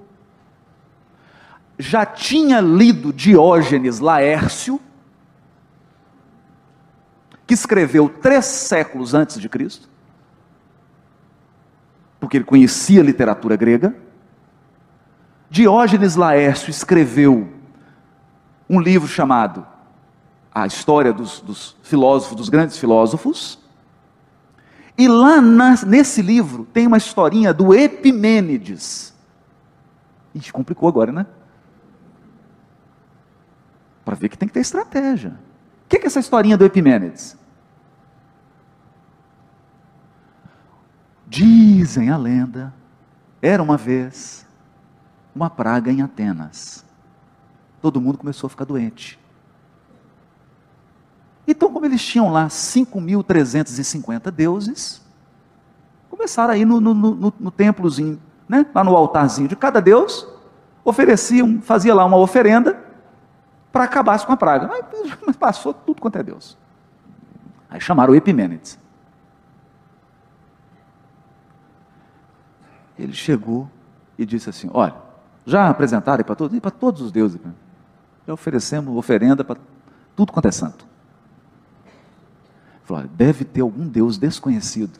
Já 1.78 2.06
tinha 2.06 2.62
lido 2.62 3.12
Diógenes 3.12 3.98
Laércio, 3.98 4.80
que 7.46 7.52
escreveu 7.52 8.08
três 8.08 8.46
séculos 8.46 9.12
antes 9.12 9.38
de 9.38 9.50
Cristo, 9.50 9.86
porque 12.18 12.38
ele 12.38 12.46
conhecia 12.46 13.02
a 13.02 13.04
literatura 13.04 13.54
grega. 13.54 14.03
Diógenes 15.54 16.16
Laércio 16.16 16.68
escreveu 16.68 17.48
um 18.68 18.80
livro 18.80 19.06
chamado 19.06 19.64
A 20.52 20.66
História 20.66 21.12
dos, 21.12 21.40
dos 21.40 21.76
Filósofos, 21.80 22.36
dos 22.36 22.48
Grandes 22.48 22.76
Filósofos. 22.76 23.56
E 24.98 25.06
lá 25.06 25.40
na, 25.40 25.76
nesse 25.86 26.22
livro 26.22 26.64
tem 26.72 26.88
uma 26.88 26.96
historinha 26.96 27.54
do 27.54 27.72
Epimênides. 27.72 29.14
Ixi, 30.34 30.52
complicou 30.52 30.88
agora, 30.88 31.12
né? 31.12 31.24
Para 34.04 34.16
ver 34.16 34.30
que 34.30 34.36
tem 34.36 34.48
que 34.48 34.54
ter 34.54 34.60
estratégia. 34.60 35.38
O 35.84 35.88
que 35.88 35.98
é 35.98 36.06
essa 36.06 36.18
historinha 36.18 36.56
do 36.56 36.64
Epimênides? 36.64 37.36
Dizem 41.28 42.10
a 42.10 42.16
lenda, 42.16 42.74
era 43.40 43.62
uma 43.62 43.76
vez 43.76 44.43
uma 45.34 45.50
praga 45.50 45.90
em 45.90 46.00
Atenas. 46.02 46.84
Todo 47.82 48.00
mundo 48.00 48.16
começou 48.18 48.46
a 48.46 48.50
ficar 48.50 48.64
doente. 48.64 49.18
Então, 51.46 51.72
como 51.72 51.84
eles 51.84 52.02
tinham 52.02 52.30
lá 52.30 52.46
5.350 52.46 54.30
deuses, 54.30 55.02
começaram 56.08 56.54
aí 56.54 56.64
no, 56.64 56.80
no, 56.80 56.94
no, 56.94 57.34
no 57.38 57.50
templozinho, 57.50 58.18
né? 58.48 58.64
lá 58.74 58.82
no 58.82 58.96
altarzinho 58.96 59.48
de 59.48 59.56
cada 59.56 59.80
deus, 59.80 60.26
ofereciam, 60.84 61.60
fazia 61.60 61.94
lá 61.94 62.04
uma 62.04 62.16
oferenda 62.16 62.82
para 63.70 63.84
acabar 63.84 64.24
com 64.24 64.32
a 64.32 64.36
praga. 64.36 64.70
Mas 65.26 65.36
passou 65.36 65.74
tudo 65.74 66.00
quanto 66.00 66.16
é 66.16 66.22
Deus. 66.22 66.56
Aí 67.68 67.80
chamaram 67.80 68.12
o 68.12 68.16
Epimênides. 68.16 68.78
Ele 72.96 73.12
chegou 73.12 73.68
e 74.16 74.24
disse 74.24 74.48
assim: 74.48 74.70
Olha, 74.72 74.94
já 75.46 75.68
apresentaram 75.68 76.24
para 76.24 76.34
todos? 76.34 76.58
para 76.58 76.70
todos 76.70 77.02
os 77.02 77.12
deuses. 77.12 77.38
Já 78.26 78.32
oferecemos 78.32 78.96
oferenda 78.96 79.44
para 79.44 79.58
tudo 80.16 80.32
quanto 80.32 80.48
é 80.48 80.52
santo. 80.52 80.86
Falou, 82.84 83.04
deve 83.08 83.44
ter 83.44 83.60
algum 83.60 83.86
Deus 83.86 84.16
desconhecido. 84.16 84.98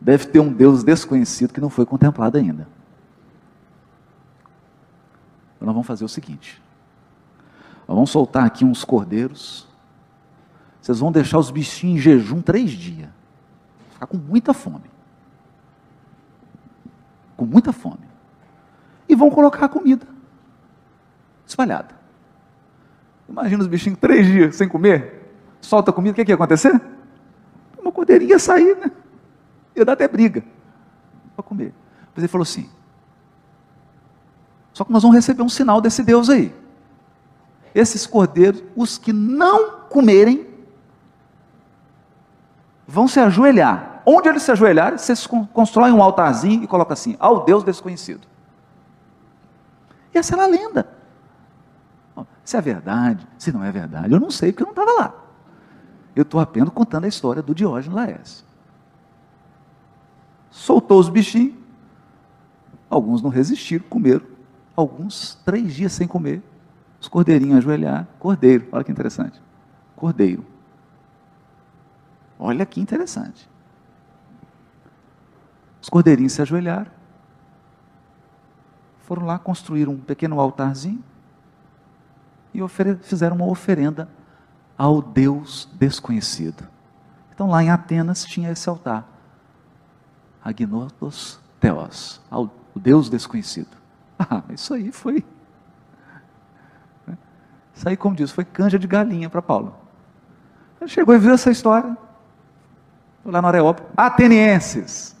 Deve 0.00 0.26
ter 0.26 0.40
um 0.40 0.52
Deus 0.52 0.82
desconhecido 0.82 1.52
que 1.52 1.60
não 1.60 1.70
foi 1.70 1.86
contemplado 1.86 2.36
ainda. 2.36 2.66
Então 5.56 5.66
nós 5.66 5.74
vamos 5.74 5.86
fazer 5.86 6.04
o 6.04 6.08
seguinte: 6.08 6.60
nós 7.86 7.94
vamos 7.94 8.10
soltar 8.10 8.44
aqui 8.44 8.64
uns 8.64 8.84
cordeiros. 8.84 9.68
Vocês 10.80 10.98
vão 10.98 11.12
deixar 11.12 11.38
os 11.38 11.50
bichinhos 11.50 11.98
em 11.98 12.02
jejum 12.02 12.42
três 12.42 12.70
dias. 12.72 13.08
Ficar 13.92 14.06
com 14.06 14.16
muita 14.16 14.52
fome 14.52 14.91
com 17.42 17.46
muita 17.46 17.72
fome, 17.72 18.08
e 19.08 19.16
vão 19.16 19.28
colocar 19.28 19.66
a 19.66 19.68
comida 19.68 20.06
espalhada. 21.44 21.92
Imagina 23.28 23.62
os 23.62 23.66
bichinhos 23.66 23.98
três 23.98 24.24
dias 24.24 24.54
sem 24.54 24.68
comer, 24.68 25.28
solta 25.60 25.90
a 25.90 25.94
comida, 25.94 26.12
o 26.12 26.14
que, 26.14 26.24
que 26.24 26.30
ia 26.30 26.36
acontecer? 26.36 26.80
Uma 27.76 27.90
cordeirinha 27.90 28.34
ia 28.34 28.38
sair, 28.38 28.76
né? 28.76 28.92
Ia 29.74 29.84
dar 29.84 29.94
até 29.94 30.06
briga 30.06 30.44
para 31.34 31.42
comer. 31.42 31.74
Mas 32.14 32.22
ele 32.22 32.28
falou 32.28 32.42
assim: 32.42 32.70
só 34.72 34.84
que 34.84 34.92
nós 34.92 35.02
vamos 35.02 35.16
receber 35.16 35.42
um 35.42 35.48
sinal 35.48 35.80
desse 35.80 36.04
Deus 36.04 36.30
aí. 36.30 36.54
Esses 37.74 38.06
cordeiros, 38.06 38.62
os 38.76 38.98
que 38.98 39.12
não 39.12 39.80
comerem, 39.88 40.46
vão 42.86 43.08
se 43.08 43.18
ajoelhar. 43.18 43.91
Onde 44.04 44.28
eles 44.28 44.42
se 44.42 44.50
ajoelharem, 44.50 44.98
vocês 44.98 45.26
constroem 45.26 45.92
um 45.92 46.02
altarzinho 46.02 46.64
e 46.64 46.66
colocam 46.66 46.92
assim: 46.92 47.16
ao 47.18 47.44
Deus 47.44 47.62
desconhecido. 47.62 48.26
E 50.14 50.18
essa 50.18 50.36
é 50.36 50.40
a 50.40 50.46
lenda. 50.46 50.88
Se 52.44 52.56
é 52.56 52.60
verdade, 52.60 53.26
se 53.38 53.52
não 53.52 53.62
é 53.62 53.70
verdade, 53.70 54.12
eu 54.12 54.20
não 54.20 54.30
sei 54.30 54.52
porque 54.52 54.64
eu 54.64 54.66
não 54.66 54.72
estava 54.72 54.92
lá. 55.00 55.14
Eu 56.14 56.22
estou 56.22 56.40
apenas 56.40 56.70
contando 56.70 57.04
a 57.04 57.08
história 57.08 57.40
do 57.40 57.54
Diógenes 57.54 57.94
Laércio. 57.94 58.44
Soltou 60.50 60.98
os 60.98 61.08
bichinhos, 61.08 61.54
alguns 62.90 63.22
não 63.22 63.30
resistiram, 63.30 63.84
comeram, 63.88 64.26
alguns 64.76 65.36
três 65.44 65.72
dias 65.72 65.92
sem 65.92 66.06
comer, 66.06 66.42
os 67.00 67.08
cordeirinhos 67.08 67.58
ajoelhar, 67.58 68.06
cordeiro, 68.18 68.68
olha 68.70 68.84
que 68.84 68.92
interessante, 68.92 69.40
cordeiro. 69.96 70.44
Olha 72.38 72.66
que 72.66 72.80
interessante. 72.80 73.48
Os 75.82 75.88
cordeirinhos 75.88 76.32
se 76.32 76.40
ajoelharam, 76.40 76.90
foram 79.00 79.26
lá 79.26 79.36
construir 79.36 79.88
um 79.88 79.98
pequeno 79.98 80.38
altarzinho 80.38 81.02
e 82.54 82.60
fizeram 83.02 83.34
uma 83.34 83.46
oferenda 83.46 84.08
ao 84.78 85.02
Deus 85.02 85.68
desconhecido. 85.74 86.68
Então 87.34 87.50
lá 87.50 87.64
em 87.64 87.70
Atenas 87.70 88.24
tinha 88.24 88.52
esse 88.52 88.68
altar. 88.68 89.08
Agnotos 90.44 91.40
Theos, 91.58 92.20
ao 92.30 92.48
Deus 92.74 93.10
desconhecido. 93.10 93.70
Ah, 94.30 94.40
isso 94.50 94.72
aí 94.72 94.92
foi. 94.92 95.24
Isso 97.74 97.88
aí, 97.88 97.96
como 97.96 98.14
diz, 98.14 98.30
foi 98.30 98.44
canja 98.44 98.78
de 98.78 98.86
galinha 98.86 99.28
para 99.28 99.42
Paulo. 99.42 99.74
Ele 100.80 100.88
chegou 100.88 101.12
e 101.12 101.18
viu 101.18 101.32
essa 101.32 101.50
história. 101.50 101.98
Lá 103.24 103.42
no 103.42 103.48
Areópago. 103.48 103.88
Atenienses. 103.96 105.16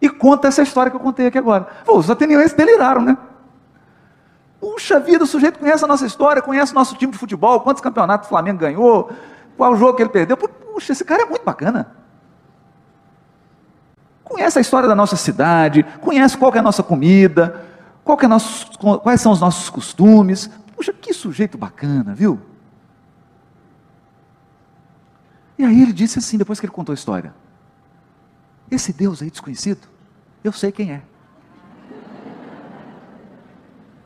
E 0.00 0.08
conta 0.08 0.48
essa 0.48 0.62
história 0.62 0.90
que 0.90 0.96
eu 0.96 1.00
contei 1.00 1.26
aqui 1.26 1.38
agora. 1.38 1.68
Pô, 1.84 1.98
os 1.98 2.10
atenienses 2.10 2.54
deliraram, 2.54 3.02
né? 3.02 3.18
Puxa 4.60 5.00
vida, 5.00 5.24
o 5.24 5.26
sujeito 5.26 5.58
conhece 5.58 5.84
a 5.84 5.88
nossa 5.88 6.06
história, 6.06 6.42
conhece 6.42 6.72
o 6.72 6.74
nosso 6.74 6.94
time 6.94 7.12
de 7.12 7.18
futebol, 7.18 7.60
quantos 7.60 7.82
campeonatos 7.82 8.26
o 8.26 8.28
Flamengo 8.28 8.58
ganhou, 8.58 9.10
qual 9.56 9.74
jogo 9.76 9.94
que 9.94 10.02
ele 10.02 10.10
perdeu. 10.10 10.36
Puxa, 10.36 10.92
esse 10.92 11.04
cara 11.04 11.22
é 11.22 11.26
muito 11.26 11.44
bacana. 11.44 11.96
Conhece 14.22 14.58
a 14.58 14.60
história 14.60 14.88
da 14.88 14.94
nossa 14.94 15.16
cidade, 15.16 15.82
conhece 16.00 16.36
qual 16.36 16.54
é 16.54 16.58
a 16.58 16.62
nossa 16.62 16.82
comida, 16.82 17.66
é 18.22 18.26
nosso, 18.26 18.70
quais 19.02 19.20
são 19.20 19.32
os 19.32 19.40
nossos 19.40 19.70
costumes. 19.70 20.50
Puxa, 20.76 20.92
que 20.92 21.12
sujeito 21.12 21.56
bacana, 21.56 22.14
viu? 22.14 22.40
E 25.58 25.64
aí 25.64 25.82
ele 25.82 25.92
disse 25.92 26.18
assim, 26.18 26.38
depois 26.38 26.58
que 26.58 26.66
ele 26.66 26.72
contou 26.72 26.92
a 26.92 26.94
história: 26.94 27.34
Esse 28.70 28.92
Deus 28.92 29.22
aí 29.22 29.30
desconhecido, 29.30 29.88
eu 30.42 30.52
sei 30.52 30.72
quem 30.72 30.92
é. 30.92 31.02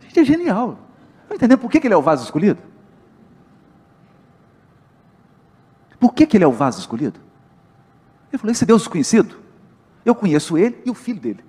Gente, 0.01 0.21
é 0.21 0.25
genial. 0.25 0.79
Está 1.23 1.35
entendendo 1.35 1.59
por 1.59 1.71
que, 1.71 1.81
que 1.81 1.87
ele 1.87 1.95
é 1.95 1.97
o 1.97 2.03
vaso 2.03 2.25
escolhido? 2.25 2.61
Por 5.99 6.13
que, 6.13 6.27
que 6.27 6.37
ele 6.37 6.45
é 6.45 6.47
o 6.47 6.53
vaso 6.53 6.81
escolhido? 6.81 7.19
Ele 8.31 8.39
falou: 8.39 8.53
esse 8.53 8.67
Deus 8.67 8.83
desconhecido, 8.83 9.37
eu 10.05 10.15
conheço 10.15 10.59
ele 10.59 10.83
e 10.85 10.91
o 10.91 10.95
filho 10.95 11.21
dele. 11.21 11.43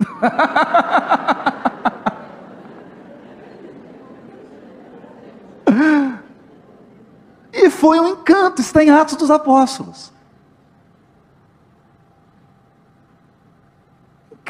e 7.52 7.70
foi 7.70 8.00
um 8.00 8.08
encanto, 8.08 8.60
está 8.60 8.82
em 8.82 8.90
Atos 8.90 9.14
dos 9.16 9.30
Apóstolos. 9.30 10.12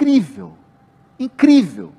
Incrível, 0.00 0.56
incrível. 1.18 1.92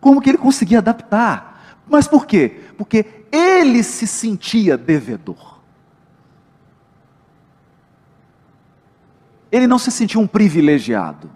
Como 0.00 0.20
que 0.20 0.28
ele 0.28 0.38
conseguia 0.38 0.78
adaptar? 0.78 1.78
Mas 1.88 2.08
por 2.08 2.26
quê? 2.26 2.60
Porque 2.76 3.24
ele 3.30 3.84
se 3.84 4.04
sentia 4.04 4.76
devedor. 4.76 5.60
Ele 9.52 9.68
não 9.68 9.78
se 9.78 9.92
sentia 9.92 10.20
um 10.20 10.26
privilegiado. 10.26 11.30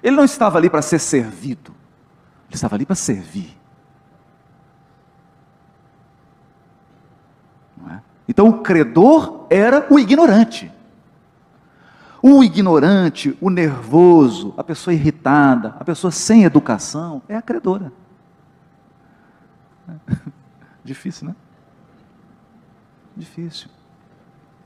Ele 0.00 0.14
não 0.14 0.24
estava 0.24 0.56
ali 0.58 0.70
para 0.70 0.82
ser 0.82 1.00
servido. 1.00 1.74
Ele 2.46 2.54
estava 2.54 2.76
ali 2.76 2.86
para 2.86 2.94
servir. 2.94 3.56
É? 7.88 7.98
Então 8.28 8.48
o 8.48 8.62
credor 8.62 9.46
era 9.50 9.84
o 9.90 9.98
ignorante. 9.98 10.70
O 12.22 12.44
ignorante, 12.44 13.36
o 13.40 13.48
nervoso, 13.48 14.52
a 14.56 14.64
pessoa 14.64 14.92
irritada, 14.92 15.74
a 15.80 15.84
pessoa 15.84 16.10
sem 16.10 16.44
educação 16.44 17.22
é 17.28 17.34
a 17.34 17.42
credora. 17.42 17.92
Difícil, 20.84 21.28
né? 21.28 21.36
Difícil. 23.16 23.68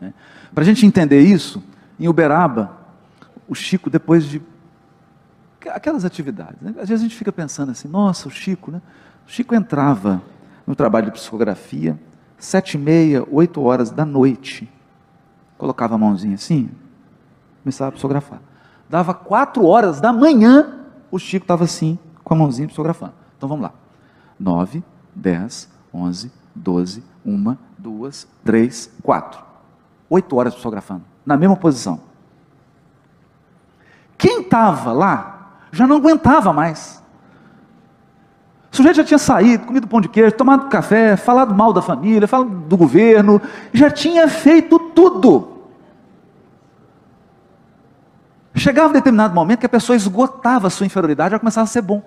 É. 0.03 0.13
Para 0.53 0.63
a 0.63 0.67
gente 0.67 0.85
entender 0.85 1.21
isso, 1.21 1.63
em 1.99 2.09
Uberaba, 2.09 2.77
o 3.49 3.55
Chico, 3.55 3.89
depois 3.89 4.25
de 4.25 4.43
aquelas 5.73 6.05
atividades, 6.05 6.61
né? 6.61 6.75
às 6.79 6.89
vezes 6.89 7.01
a 7.01 7.09
gente 7.09 7.17
fica 7.17 7.33
pensando 7.33 7.71
assim, 7.71 7.89
nossa, 7.89 8.29
o 8.29 8.31
Chico, 8.31 8.71
né? 8.71 8.83
O 9.27 9.31
Chico 9.31 9.55
entrava 9.55 10.23
no 10.67 10.75
trabalho 10.75 11.07
de 11.07 11.13
psicografia, 11.13 11.99
sete 12.37 12.75
e 12.75 12.79
meia, 12.79 13.25
oito 13.31 13.63
horas 13.63 13.91
da 13.91 14.05
noite, 14.05 14.71
colocava 15.57 15.95
a 15.95 15.99
mãozinha 15.99 16.35
assim, 16.35 16.69
começava 17.65 17.89
a 17.89 17.93
psicografar. 17.93 18.41
Dava 18.89 19.15
quatro 19.15 19.65
horas 19.65 20.01
da 20.01 20.13
manhã, 20.13 20.81
o 21.11 21.19
Chico 21.19 21.45
estava 21.45 21.65
assim, 21.65 21.99
com 22.23 22.35
a 22.35 22.37
mãozinha 22.37 22.69
psicografando. 22.69 23.15
Então 23.37 23.49
vamos 23.49 23.65
lá. 23.65 23.73
Nove, 24.39 24.85
dez, 25.15 25.69
onze, 25.93 26.31
doze, 26.55 27.03
uma, 27.25 27.59
duas, 27.79 28.29
três, 28.45 28.91
quatro. 29.03 29.43
Oito 30.11 30.37
horas 30.37 30.55
psicografando 30.55 31.03
na 31.25 31.37
mesma 31.37 31.57
posição. 31.57 32.01
Quem 34.19 34.43
estava 34.43 34.93
lá 34.93 35.59
já 35.73 35.87
não 35.87 35.97
aguentava 35.97 36.53
mais. 36.53 37.03
O 38.71 38.77
sujeito 38.77 38.97
já 38.97 39.05
tinha 39.05 39.19
saído, 39.19 39.67
comido 39.67 39.87
pão 39.87 40.01
de 40.01 40.09
queijo, 40.09 40.37
tomado 40.37 40.69
café, 40.69 41.17
falado 41.17 41.55
mal 41.55 41.73
da 41.73 41.81
família, 41.81 42.29
falado 42.29 42.51
do 42.51 42.77
governo, 42.77 43.41
já 43.73 43.91
tinha 43.91 44.29
feito 44.29 44.79
tudo. 44.79 45.54
Chegava 48.55 48.89
um 48.89 48.93
determinado 48.93 49.35
momento 49.35 49.61
que 49.61 49.67
a 49.67 49.69
pessoa 49.69 49.97
esgotava 49.97 50.69
a 50.69 50.71
sua 50.71 50.87
inferioridade, 50.87 51.33
já 51.33 51.39
começava 51.39 51.65
a 51.65 51.69
ser 51.69 51.83
bom. 51.83 52.03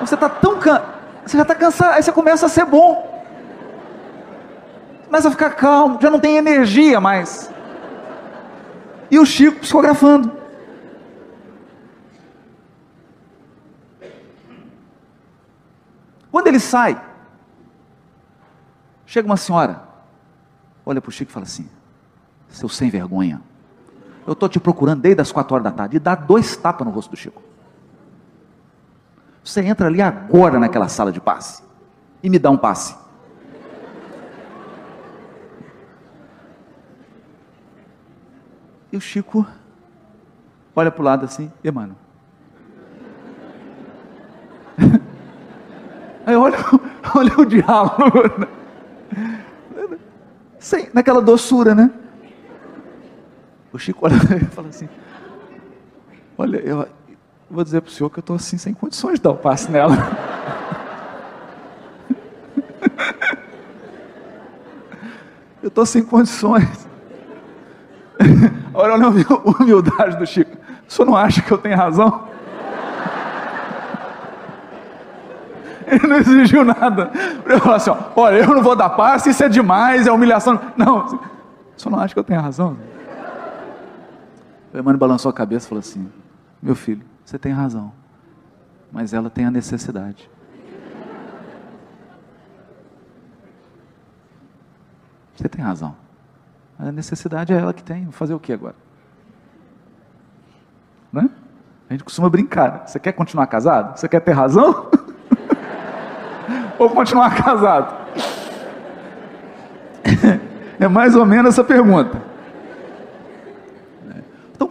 Você 0.00 0.14
está 0.14 0.28
tão 0.28 0.58
can... 0.58 0.82
você 1.24 1.36
já 1.36 1.42
está 1.42 1.54
cansado, 1.54 1.94
aí 1.94 2.02
você 2.02 2.12
começa 2.12 2.46
a 2.46 2.48
ser 2.48 2.64
bom. 2.64 3.24
Começa 5.06 5.28
a 5.28 5.30
ficar 5.30 5.50
calmo, 5.50 5.98
já 6.00 6.10
não 6.10 6.20
tem 6.20 6.36
energia 6.36 7.00
mais 7.00 7.52
e 9.12 9.18
o 9.18 9.26
Chico 9.26 9.60
psicografando. 9.60 10.32
Quando 16.30 16.46
ele 16.46 16.58
sai, 16.58 16.98
chega 19.04 19.26
uma 19.26 19.36
senhora, 19.36 19.82
olha 20.86 20.98
para 20.98 21.10
o 21.10 21.12
Chico 21.12 21.30
e 21.30 21.34
fala 21.34 21.44
assim: 21.44 21.68
seu 22.48 22.70
sem 22.70 22.88
vergonha, 22.88 23.42
eu 24.26 24.32
estou 24.32 24.48
te 24.48 24.60
procurando 24.60 25.00
desde 25.00 25.20
as 25.20 25.32
quatro 25.32 25.54
horas 25.54 25.64
da 25.64 25.70
tarde, 25.70 25.96
e 25.96 26.00
dá 26.00 26.14
dois 26.14 26.56
tapas 26.56 26.86
no 26.86 26.92
rosto 26.92 27.10
do 27.10 27.16
Chico. 27.16 27.42
Você 29.44 29.60
entra 29.62 29.88
ali 29.88 30.00
agora 30.00 30.58
naquela 30.58 30.88
sala 30.88 31.10
de 31.10 31.20
passe 31.20 31.62
e 32.22 32.30
me 32.30 32.38
dá 32.38 32.50
um 32.50 32.56
passe. 32.56 32.94
E 38.92 38.96
o 38.96 39.00
Chico 39.00 39.44
olha 40.76 40.90
para 40.90 41.00
o 41.00 41.04
lado 41.04 41.24
assim, 41.24 41.50
e 41.64 41.70
mano. 41.70 41.96
Aí 46.24 46.36
olha, 46.36 46.58
olha 47.14 47.38
o 47.38 47.44
diálogo. 47.44 48.46
Sem, 50.58 50.88
naquela 50.92 51.20
doçura, 51.20 51.74
né? 51.74 51.90
O 53.72 53.78
Chico 53.78 54.04
olha 54.04 54.14
e 54.14 54.44
fala 54.46 54.68
assim: 54.68 54.88
Olha, 56.36 56.56
eu 56.58 56.86
vou 57.50 57.64
dizer 57.64 57.80
para 57.80 57.88
o 57.88 57.92
senhor 57.92 58.10
que 58.10 58.18
eu 58.18 58.22
estou 58.22 58.36
assim, 58.36 58.58
sem 58.58 58.74
condições 58.74 59.14
de 59.14 59.22
dar 59.22 59.30
o 59.30 59.36
passe 59.36 59.70
nela. 59.70 59.96
eu 65.62 65.68
estou 65.68 65.86
sem 65.86 66.02
condições. 66.02 66.86
Olha 68.74 68.94
a 68.94 68.98
humildade 69.62 70.16
do 70.16 70.26
Chico. 70.26 70.56
O 70.86 70.92
senhor 70.92 71.06
não 71.06 71.16
acha 71.16 71.40
que 71.40 71.50
eu 71.50 71.58
tenho 71.58 71.76
razão? 71.76 72.24
Ele 75.86 76.06
não 76.06 76.16
exigiu 76.16 76.64
nada. 76.64 77.10
Ele 77.46 77.58
falou 77.58 77.76
assim: 77.76 77.90
ó, 77.90 77.96
olha, 78.16 78.38
eu 78.38 78.54
não 78.54 78.62
vou 78.62 78.76
dar 78.76 78.90
passe, 78.90 79.30
isso 79.30 79.42
é 79.42 79.48
demais, 79.48 80.06
é 80.06 80.12
humilhação. 80.12 80.60
Não, 80.76 81.18
você 81.74 81.88
não 81.88 81.98
acha 81.98 82.12
que 82.12 82.20
eu 82.20 82.24
tenho 82.24 82.40
razão? 82.40 82.76
O 84.72 84.78
Emmanuel 84.78 84.98
balançou 84.98 85.30
a 85.30 85.32
cabeça 85.32 85.66
e 85.66 85.68
falou 85.68 85.80
assim: 85.80 86.10
Meu 86.62 86.74
filho, 86.74 87.04
você 87.24 87.38
tem 87.38 87.52
razão, 87.52 87.92
mas 88.90 89.12
ela 89.12 89.28
tem 89.28 89.44
a 89.44 89.50
necessidade. 89.50 90.30
Você 95.34 95.48
tem 95.48 95.64
razão. 95.64 95.96
A 96.78 96.92
necessidade 96.92 97.52
é 97.52 97.56
ela 97.58 97.72
que 97.72 97.82
tem. 97.82 98.04
Vou 98.04 98.12
fazer 98.12 98.34
o 98.34 98.40
que 98.40 98.52
agora? 98.52 98.76
Né? 101.12 101.28
A 101.88 101.92
gente 101.92 102.04
costuma 102.04 102.30
brincar. 102.30 102.84
Você 102.86 102.98
quer 102.98 103.12
continuar 103.12 103.46
casado? 103.46 103.98
Você 103.98 104.08
quer 104.08 104.20
ter 104.20 104.32
razão? 104.32 104.90
Ou 106.78 106.88
continuar 106.90 107.34
casado? 107.34 108.02
é 110.80 110.88
mais 110.88 111.14
ou 111.14 111.26
menos 111.26 111.54
essa 111.54 111.64
pergunta. 111.64 112.22
Então, 114.52 114.70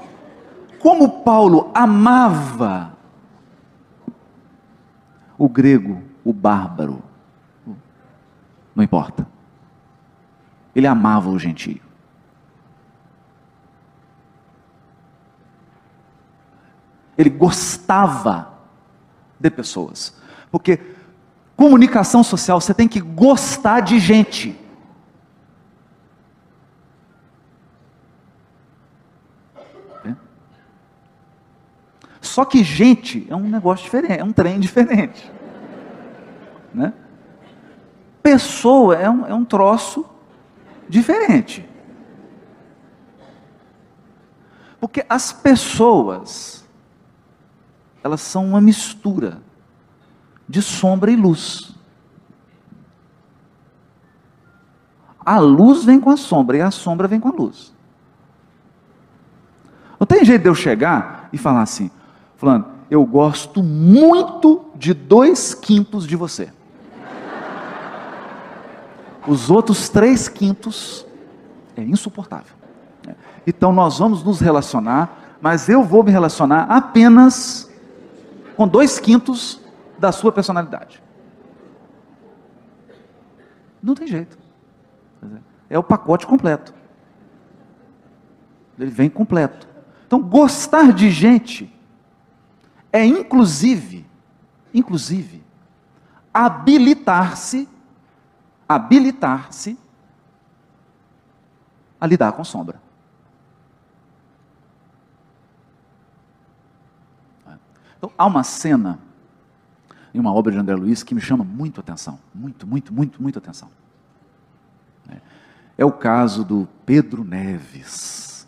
como 0.80 1.11
Paulo 1.24 1.72
amava 1.74 2.94
o 5.38 5.50
grego, 5.50 6.02
o 6.24 6.32
bárbaro, 6.32 7.02
não 8.76 8.84
importa. 8.84 9.28
Ele 10.76 10.88
amava 10.88 11.30
o 11.30 11.40
gentio. 11.40 11.82
Ele 17.18 17.30
gostava 17.30 18.54
de 19.40 19.50
pessoas. 19.50 20.16
Porque 20.52 20.80
comunicação 21.56 22.24
social, 22.24 22.62
você 22.62 22.74
tem 22.74 22.88
que 22.88 23.00
gostar 23.00 23.80
de 23.82 24.00
gente. 24.00 24.61
Só 32.32 32.46
que 32.46 32.64
gente 32.64 33.28
é 33.30 33.36
um 33.36 33.50
negócio 33.50 33.84
diferente, 33.84 34.22
é 34.22 34.24
um 34.24 34.32
trem 34.32 34.58
diferente. 34.58 35.30
Né? 36.74 36.94
Pessoa 38.24 38.96
é 38.96 39.10
um, 39.10 39.26
é 39.26 39.34
um 39.34 39.44
troço 39.44 40.06
diferente. 40.88 41.70
Porque 44.80 45.06
as 45.10 45.34
pessoas, 45.34 46.66
elas 48.02 48.22
são 48.22 48.46
uma 48.46 48.62
mistura 48.62 49.42
de 50.48 50.62
sombra 50.62 51.12
e 51.12 51.18
luz. 51.18 51.76
A 55.20 55.38
luz 55.38 55.84
vem 55.84 56.00
com 56.00 56.12
a 56.12 56.18
sombra 56.18 56.56
e 56.56 56.62
a 56.62 56.72
sombra 56.72 57.10
vem 57.10 57.20
com 57.20 57.28
a 57.28 57.34
luz. 57.34 57.74
Não 60.00 60.08
tem 60.08 60.24
jeito 60.24 60.44
de 60.44 60.48
eu 60.48 60.56
chegar 60.56 61.28
e 61.34 61.38
falar 61.38 61.64
assim, 61.64 61.92
falando, 62.42 62.66
eu 62.90 63.06
gosto 63.06 63.62
muito 63.62 64.66
de 64.76 64.96
dois 64.96 65.54
quintos 65.54 66.08
de 66.08 66.16
você. 66.16 66.52
Os 69.28 69.52
outros 69.52 69.88
três 69.88 70.28
quintos 70.28 71.06
é 71.78 71.84
insuportável. 71.84 72.56
Então 73.46 73.72
nós 73.72 74.00
vamos 74.00 74.24
nos 74.24 74.40
relacionar, 74.40 75.38
mas 75.40 75.70
eu 75.70 75.84
vou 75.84 76.04
me 76.04 76.10
relacionar 76.10 76.64
apenas 76.64 77.72
com 78.58 78.68
dois 78.68 79.00
quintos 79.00 79.62
da 80.00 80.12
sua 80.12 80.32
personalidade. 80.32 81.02
Não 83.82 83.94
tem 83.94 84.08
jeito. 84.08 84.38
É 85.70 85.78
o 85.78 85.84
pacote 85.84 86.26
completo. 86.26 86.74
Ele 88.80 88.90
vem 88.90 89.10
completo. 89.10 89.68
Então, 90.08 90.20
gostar 90.20 90.92
de 90.92 91.10
gente 91.10 91.72
é 92.92 93.06
inclusive, 93.06 94.06
inclusive, 94.74 95.44
habilitar-se 96.34 97.68
habilitar-se 98.68 99.78
a 102.00 102.08
lidar 102.08 102.32
com 102.32 102.44
sombra. 102.44 102.82
Então, 107.98 108.12
há 108.18 108.26
uma 108.26 108.44
cena 108.44 108.98
em 110.14 110.20
uma 110.20 110.34
obra 110.34 110.52
de 110.52 110.58
André 110.58 110.76
Luiz 110.76 111.04
que 111.04 111.14
me 111.14 111.22
chama 111.22 111.44
muito 111.44 111.80
atenção, 111.80 112.18
muito, 112.34 112.66
muito, 112.66 112.94
muito, 112.94 113.22
muito 113.22 113.38
atenção. 113.38 113.70
É 115.78 115.86
o 115.86 115.92
caso 115.92 116.44
do 116.44 116.68
Pedro 116.86 117.24
Neves, 117.24 118.48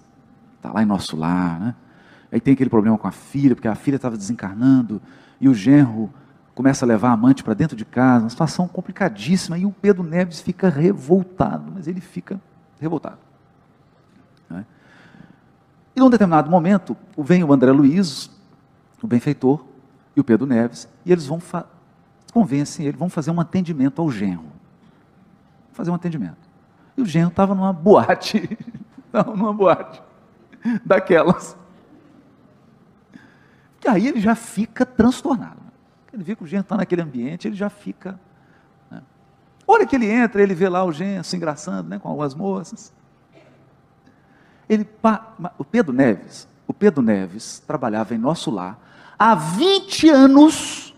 está 0.56 0.72
lá 0.72 0.82
em 0.82 0.86
nosso 0.86 1.16
lar, 1.16 1.60
né? 1.60 1.76
Aí 2.34 2.42
tem 2.42 2.56
aquele 2.56 2.70
problema 2.70 2.98
com 2.98 3.08
a 3.08 3.12
filha, 3.12 3.54
porque 3.54 3.68
a 3.68 3.76
filha 3.76 3.98
estava 3.98 4.18
desencarnando 4.18 5.00
e 5.40 5.48
o 5.48 5.54
genro 5.54 6.12
começa 6.56 6.84
a 6.84 6.88
levar 6.88 7.10
a 7.10 7.12
amante 7.12 7.44
para 7.44 7.54
dentro 7.54 7.78
de 7.78 7.86
casa, 7.86 8.24
uma 8.24 8.30
situação 8.30 8.68
complicadíssima, 8.68 9.56
e 9.56 9.68
o 9.68 9.72
Pedro 9.72 10.04
Neves 10.04 10.42
fica 10.42 10.68
revoltado, 10.68 11.72
mas 11.72 11.88
ele 11.88 12.02
fica 12.02 12.42
revoltado. 12.82 13.20
Né? 14.50 14.66
E 15.96 16.00
num 16.00 16.10
determinado 16.10 16.50
momento, 16.50 16.98
vem 17.16 17.44
o 17.44 17.54
André 17.54 17.72
Luiz, 17.72 18.32
o 19.00 19.06
benfeitor, 19.06 19.64
e 20.16 20.20
o 20.20 20.24
Pedro 20.24 20.48
Neves, 20.48 20.90
e 21.06 21.12
eles 21.12 21.28
vão 21.28 21.40
convencem 22.34 22.88
ele, 22.88 22.98
vão 22.98 23.10
fazer 23.10 23.30
um 23.30 23.40
atendimento 23.40 24.02
ao 24.02 24.10
genro. 24.10 24.46
Fazer 25.72 25.92
um 25.92 25.96
atendimento. 25.96 26.50
E 26.98 27.02
o 27.04 27.06
genro 27.06 27.30
estava 27.30 27.54
numa 27.54 27.72
boate, 27.72 28.58
estava 29.06 29.36
numa 29.36 29.54
boate 29.54 30.02
daquelas. 30.84 31.56
E 33.84 33.88
aí 33.88 34.08
ele 34.08 34.20
já 34.20 34.36
fica 34.36 34.86
transtornado. 34.86 35.62
Ele 36.12 36.24
vê 36.24 36.36
que 36.36 36.44
o 36.44 36.48
genro 36.48 36.62
está 36.62 36.78
naquele 36.78 37.02
ambiente, 37.02 37.48
ele 37.48 37.56
já 37.56 37.70
fica. 37.70 38.20
Né? 38.90 39.02
Olha 39.68 39.86
que 39.86 39.96
ele 39.96 40.10
entra, 40.10 40.42
ele 40.42 40.54
vê 40.54 40.70
lá 40.70 40.84
o 40.84 40.92
genro 40.92 41.24
se 41.24 41.36
engraçando 41.36 41.90
né, 41.90 42.00
com 42.00 42.08
algumas 42.08 42.36
moças. 42.36 42.94
Ele, 44.70 44.88
o 45.58 45.66
Pedro 45.66 45.92
Neves, 45.94 46.48
o 46.68 46.74
Pedro 46.74 47.02
Neves 47.02 47.62
trabalhava 47.66 48.16
em 48.16 48.18
nosso 48.18 48.50
lar 48.50 48.80
há 49.20 49.36
20 49.36 50.10
anos, 50.10 50.96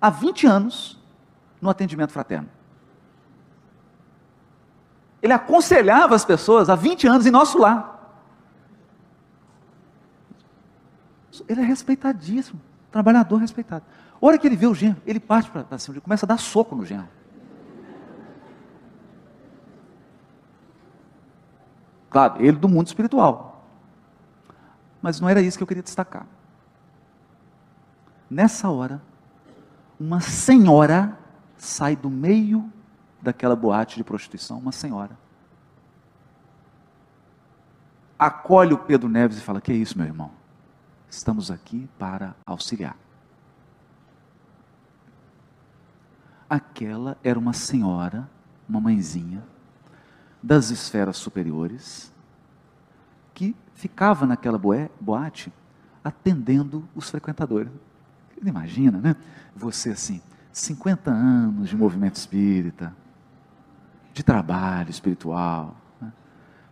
há 0.00 0.10
20 0.10 0.46
anos, 0.46 0.98
no 1.60 1.68
atendimento 1.68 2.12
fraterno. 2.12 2.48
Ele 5.20 5.32
aconselhava 5.32 6.14
as 6.14 6.24
pessoas 6.24 6.70
há 6.70 6.74
20 6.74 7.06
anos 7.06 7.26
em 7.26 7.30
nosso 7.30 7.58
lar. 7.58 7.97
Ele 11.48 11.60
é 11.60 11.64
respeitadíssimo. 11.64 12.60
Trabalhador 12.90 13.36
respeitado. 13.36 13.84
A 14.20 14.26
hora 14.26 14.38
que 14.38 14.46
ele 14.46 14.56
vê 14.56 14.66
o 14.66 14.74
genro, 14.74 15.00
ele 15.06 15.20
parte 15.20 15.50
para 15.50 15.78
cima, 15.78 15.94
ele 15.94 16.00
começa 16.00 16.24
a 16.24 16.28
dar 16.28 16.38
soco 16.38 16.74
no 16.74 16.84
genro. 16.84 17.08
Claro, 22.10 22.42
ele 22.42 22.56
do 22.56 22.68
mundo 22.68 22.86
espiritual. 22.86 23.66
Mas 25.00 25.20
não 25.20 25.28
era 25.28 25.40
isso 25.40 25.56
que 25.56 25.62
eu 25.62 25.66
queria 25.66 25.82
destacar. 25.82 26.26
Nessa 28.30 28.68
hora, 28.68 29.00
uma 29.98 30.20
senhora 30.20 31.16
sai 31.56 31.94
do 31.94 32.10
meio 32.10 32.70
daquela 33.20 33.54
boate 33.54 33.96
de 33.96 34.04
prostituição, 34.04 34.58
uma 34.58 34.72
senhora. 34.72 35.16
Acolhe 38.18 38.74
o 38.74 38.78
Pedro 38.78 39.08
Neves 39.08 39.38
e 39.38 39.40
fala: 39.40 39.60
Que 39.60 39.72
é 39.72 39.74
isso, 39.74 39.96
meu 39.96 40.06
irmão? 40.06 40.37
Estamos 41.10 41.50
aqui 41.50 41.88
para 41.98 42.34
auxiliar. 42.44 42.96
Aquela 46.48 47.16
era 47.22 47.38
uma 47.38 47.52
senhora, 47.52 48.28
uma 48.68 48.80
mãezinha, 48.80 49.42
das 50.42 50.70
esferas 50.70 51.16
superiores, 51.16 52.12
que 53.34 53.54
ficava 53.74 54.26
naquela 54.26 54.58
boate 55.00 55.52
atendendo 56.02 56.88
os 56.94 57.10
frequentadores. 57.10 57.70
Imagina, 58.44 58.98
né? 58.98 59.16
Você 59.54 59.90
assim, 59.90 60.22
50 60.52 61.10
anos 61.10 61.68
de 61.68 61.76
movimento 61.76 62.16
espírita, 62.16 62.94
de 64.12 64.22
trabalho 64.22 64.90
espiritual, 64.90 65.76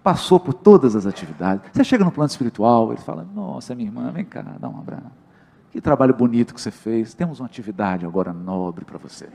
passou 0.07 0.39
por 0.39 0.55
todas 0.55 0.95
as 0.95 1.05
atividades. 1.05 1.69
Você 1.73 1.83
chega 1.83 2.05
no 2.05 2.13
plano 2.13 2.29
espiritual, 2.29 2.93
ele 2.93 3.01
fala: 3.01 3.27
Nossa, 3.35 3.75
minha 3.75 3.89
irmã, 3.89 4.13
vem 4.13 4.25
cá, 4.25 4.41
dá 4.61 4.69
um 4.69 4.79
abraço. 4.79 5.11
Que 5.73 5.81
trabalho 5.81 6.15
bonito 6.15 6.55
que 6.55 6.61
você 6.61 6.71
fez. 6.71 7.13
Temos 7.13 7.41
uma 7.41 7.47
atividade 7.47 8.07
agora 8.07 8.33
nobre 8.33 8.85
para 8.85 8.99
você. 8.99 9.29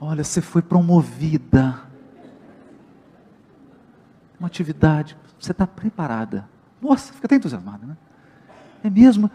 Olha, 0.00 0.24
você 0.24 0.40
foi 0.40 0.62
promovida. 0.62 1.78
Uma 4.40 4.46
atividade, 4.46 5.14
você 5.38 5.52
está 5.52 5.66
preparada. 5.66 6.48
Nossa, 6.80 7.12
fica 7.12 7.26
até 7.26 7.36
entusiasmada, 7.36 7.86
né? 7.86 7.96
É 8.82 8.88
mesmo? 8.88 9.30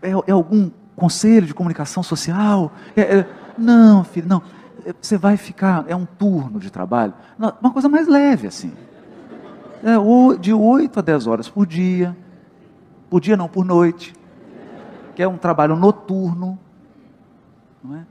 É, 0.00 0.12
é 0.12 0.32
algum 0.32 0.70
conselho 0.96 1.46
de 1.46 1.52
comunicação 1.52 2.02
social. 2.02 2.72
É, 2.96 3.18
é, 3.18 3.28
não, 3.58 4.02
filho, 4.02 4.26
não. 4.26 4.42
Você 5.00 5.16
vai 5.16 5.36
ficar, 5.36 5.84
é 5.88 5.96
um 5.96 6.06
turno 6.06 6.60
de 6.60 6.70
trabalho, 6.70 7.12
uma 7.38 7.72
coisa 7.72 7.88
mais 7.88 8.06
leve 8.06 8.46
assim. 8.46 8.72
É, 9.82 10.38
de 10.38 10.52
8 10.52 10.98
a 10.98 11.02
10 11.02 11.26
horas 11.26 11.48
por 11.48 11.66
dia, 11.66 12.16
por 13.10 13.20
dia 13.20 13.36
não, 13.36 13.48
por 13.48 13.64
noite, 13.64 14.14
que 15.14 15.22
é 15.22 15.28
um 15.28 15.36
trabalho 15.36 15.76
noturno. 15.76 16.58
É? 17.92 18.02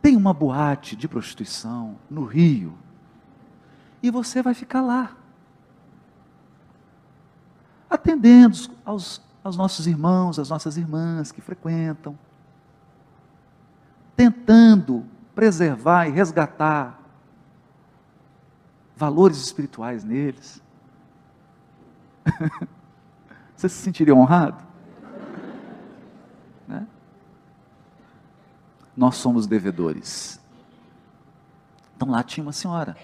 Tem 0.00 0.16
uma 0.16 0.32
boate 0.32 0.96
de 0.96 1.08
prostituição 1.08 1.96
no 2.10 2.24
Rio, 2.24 2.74
e 4.02 4.10
você 4.10 4.42
vai 4.42 4.52
ficar 4.52 4.80
lá, 4.80 5.16
atendendo 7.88 8.56
aos, 8.84 9.22
aos 9.44 9.56
nossos 9.56 9.86
irmãos, 9.86 10.38
às 10.38 10.50
nossas 10.50 10.76
irmãs 10.76 11.30
que 11.30 11.40
frequentam, 11.40 12.18
tentando 14.16 15.06
preservar 15.34 16.06
e 16.06 16.10
resgatar 16.10 17.00
valores 18.96 19.38
espirituais 19.38 20.04
neles. 20.04 20.62
Você 23.56 23.68
se 23.68 23.76
sentiria 23.76 24.14
honrado? 24.14 24.62
Né? 26.66 26.86
Nós 28.96 29.16
somos 29.16 29.46
devedores. 29.46 30.40
Então 31.96 32.10
lá 32.10 32.22
tinha 32.22 32.42
uma 32.42 32.52
senhora. 32.52 32.96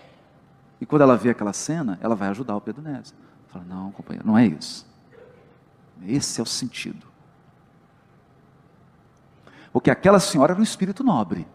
E 0.81 0.87
quando 0.87 1.03
ela 1.03 1.17
vê 1.17 1.31
aquela 1.31 1.53
cena, 1.53 1.99
ela 2.01 2.15
vai 2.15 2.29
ajudar 2.29 2.57
o 2.57 2.61
Pedro 2.61 2.83
Neves. 2.83 3.15
Fala, 3.49 3.65
não, 3.65 3.91
companheiro, 3.91 4.27
não 4.27 4.37
é 4.37 4.47
isso. 4.47 4.87
Esse 6.07 6.41
é 6.41 6.43
o 6.43 6.47
sentido. 6.47 7.07
Porque 9.73 9.91
aquela 9.91 10.21
senhora 10.21 10.53
era 10.53 10.61
um 10.61 10.63
espírito 10.63 11.03
nobre. 11.03 11.47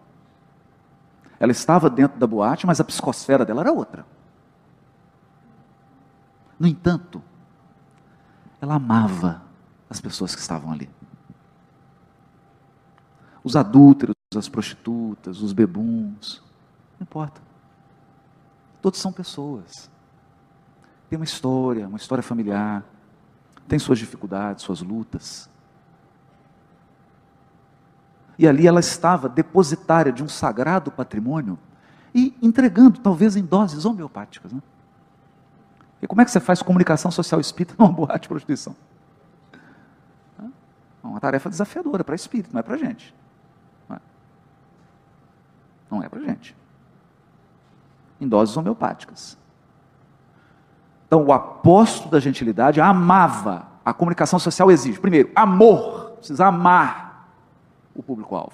Ela 1.40 1.52
estava 1.52 1.90
dentro 1.90 2.20
da 2.20 2.28
boate, 2.28 2.66
mas 2.66 2.80
a 2.80 2.84
psicosfera 2.84 3.46
dela 3.46 3.62
era 3.62 3.72
outra. 3.72 4.06
No 6.60 6.68
entanto, 6.68 7.22
ela 8.62 8.76
amava 8.76 9.42
as 9.90 10.00
pessoas 10.00 10.34
que 10.34 10.42
estavam 10.42 10.72
ali. 10.72 10.90
Os 13.44 13.56
adúlteros, 13.56 14.16
as 14.36 14.48
prostitutas, 14.48 15.42
os 15.42 15.52
bebuns, 15.52 16.42
não 16.98 17.04
importa. 17.04 17.42
Todos 18.82 19.00
são 19.00 19.12
pessoas. 19.12 19.92
Tem 21.10 21.18
uma 21.18 21.26
história, 21.26 21.88
uma 21.88 21.98
história 21.98 22.24
familiar, 22.24 22.84
tem 23.68 23.78
suas 23.78 24.00
dificuldades, 24.00 24.64
suas 24.64 24.82
lutas. 24.82 25.50
E 28.44 28.48
ali 28.48 28.68
ela 28.68 28.82
estava 28.82 29.30
depositária 29.30 30.12
de 30.12 30.22
um 30.22 30.28
sagrado 30.28 30.92
patrimônio 30.92 31.58
e 32.14 32.38
entregando, 32.42 33.00
talvez 33.00 33.38
em 33.38 33.42
doses 33.42 33.86
homeopáticas. 33.86 34.52
Né? 34.52 34.62
E 36.02 36.08
como 36.08 36.20
é 36.20 36.26
que 36.26 36.32
você 36.32 36.42
faz 36.42 36.62
comunicação 36.62 37.10
social 37.10 37.40
espírita 37.40 37.74
numa 37.80 37.90
boate 37.90 38.24
de 38.24 38.28
prostituição? 38.28 38.76
É 40.38 41.08
uma 41.08 41.22
tarefa 41.22 41.50
desafiadora 41.50 42.04
para 42.04 42.16
espírito, 42.16 42.50
não 42.52 42.60
é 42.60 42.64
para 42.64 42.76
gente. 42.76 43.16
Não 43.88 43.96
é, 43.96 44.00
não 45.90 46.04
é 46.04 46.10
para 46.10 46.20
gente. 46.20 46.54
Em 48.20 48.28
doses 48.28 48.58
homeopáticas. 48.58 49.38
Então, 51.08 51.24
o 51.24 51.32
apóstolo 51.32 52.12
da 52.12 52.20
gentilidade 52.20 52.82
amava. 52.82 53.68
A 53.86 53.94
comunicação 53.94 54.38
social 54.38 54.70
exige, 54.70 55.00
primeiro, 55.00 55.32
amor. 55.34 56.18
Precisa 56.18 56.48
amar 56.48 57.13
o 57.96 58.02
público-alvo. 58.02 58.54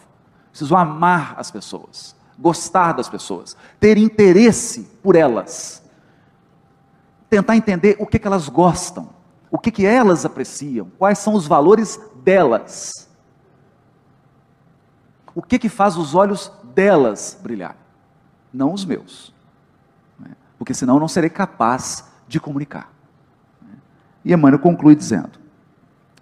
Preciso 0.50 0.76
amar 0.76 1.36
as 1.38 1.52
pessoas. 1.52 2.16
Gostar 2.38 2.94
das 2.94 3.10
pessoas. 3.10 3.56
Ter 3.80 3.98
interesse 3.98 4.84
por 5.04 5.16
elas. 5.16 5.84
Tentar 7.30 7.56
entender 7.56 7.96
o 8.00 8.06
que, 8.06 8.18
que 8.18 8.28
elas 8.28 8.50
gostam. 8.50 9.10
O 9.52 9.58
que, 9.58 9.72
que 9.72 9.86
elas 9.86 10.26
apreciam. 10.26 10.90
Quais 10.98 11.20
são 11.20 11.34
os 11.34 11.48
valores 11.48 12.00
delas. 12.24 13.10
O 15.36 15.42
que, 15.42 15.60
que 15.60 15.70
faz 15.70 15.98
os 15.98 16.16
olhos 16.16 16.52
delas 16.74 17.38
brilhar. 17.42 17.76
Não 18.54 18.74
os 18.74 18.84
meus. 18.86 19.34
Né? 20.18 20.32
Porque 20.58 20.74
senão 20.74 20.96
eu 20.96 21.00
não 21.00 21.08
serei 21.08 21.30
capaz 21.30 22.06
de 22.28 22.40
comunicar. 22.40 22.92
E 24.24 24.34
Emmanuel 24.34 24.60
conclui 24.60 24.96
dizendo: 24.96 25.40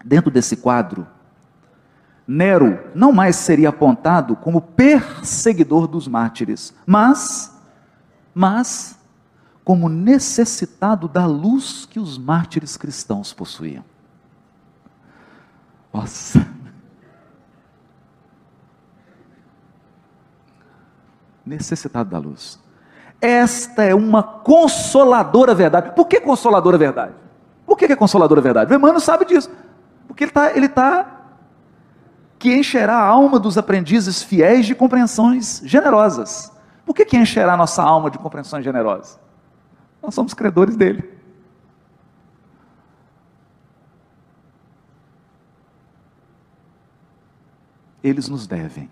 dentro 0.03 0.29
desse 0.29 0.57
quadro, 0.57 1.07
Nero 2.27 2.91
não 2.93 3.13
mais 3.13 3.37
seria 3.37 3.69
apontado 3.69 4.35
como 4.35 4.59
perseguidor 4.59 5.87
dos 5.87 6.09
mártires, 6.09 6.73
mas, 6.85 7.57
mas, 8.33 8.99
como 9.63 9.87
necessitado 9.87 11.07
da 11.07 11.25
luz 11.25 11.85
que 11.85 11.99
os 11.99 12.17
mártires 12.17 12.75
cristãos 12.75 13.31
possuíam. 13.31 13.85
Nossa! 15.93 16.45
Necessitado 21.45 22.09
da 22.09 22.17
luz. 22.17 22.59
Esta 23.21 23.83
é 23.83 23.95
uma 23.95 24.21
consoladora 24.21 25.55
verdade. 25.55 25.95
Por 25.95 26.07
que 26.07 26.19
consoladora 26.19 26.77
verdade? 26.77 27.13
Por 27.65 27.77
que 27.77 27.85
é 27.85 27.95
consoladora 27.95 28.41
verdade? 28.41 28.73
O 28.73 28.75
Emmanuel 28.75 28.99
sabe 28.99 29.25
disso. 29.25 29.49
Porque 30.07 30.25
ele 30.25 30.29
está 30.29 30.51
ele 30.57 30.69
tá 30.69 31.16
que 32.39 32.53
encherá 32.55 32.95
a 32.95 33.05
alma 33.05 33.39
dos 33.39 33.57
aprendizes 33.57 34.21
fiéis 34.21 34.65
de 34.65 34.75
compreensões 34.75 35.61
generosas. 35.65 36.51
Por 36.85 36.93
que, 36.95 37.05
que 37.05 37.17
encherá 37.17 37.53
a 37.53 37.57
nossa 37.57 37.83
alma 37.83 38.09
de 38.09 38.17
compreensões 38.17 38.63
generosas? 38.63 39.19
Nós 40.01 40.13
somos 40.13 40.33
credores 40.33 40.75
dele. 40.75 41.17
Eles 48.03 48.29
nos 48.29 48.47
devem. 48.47 48.89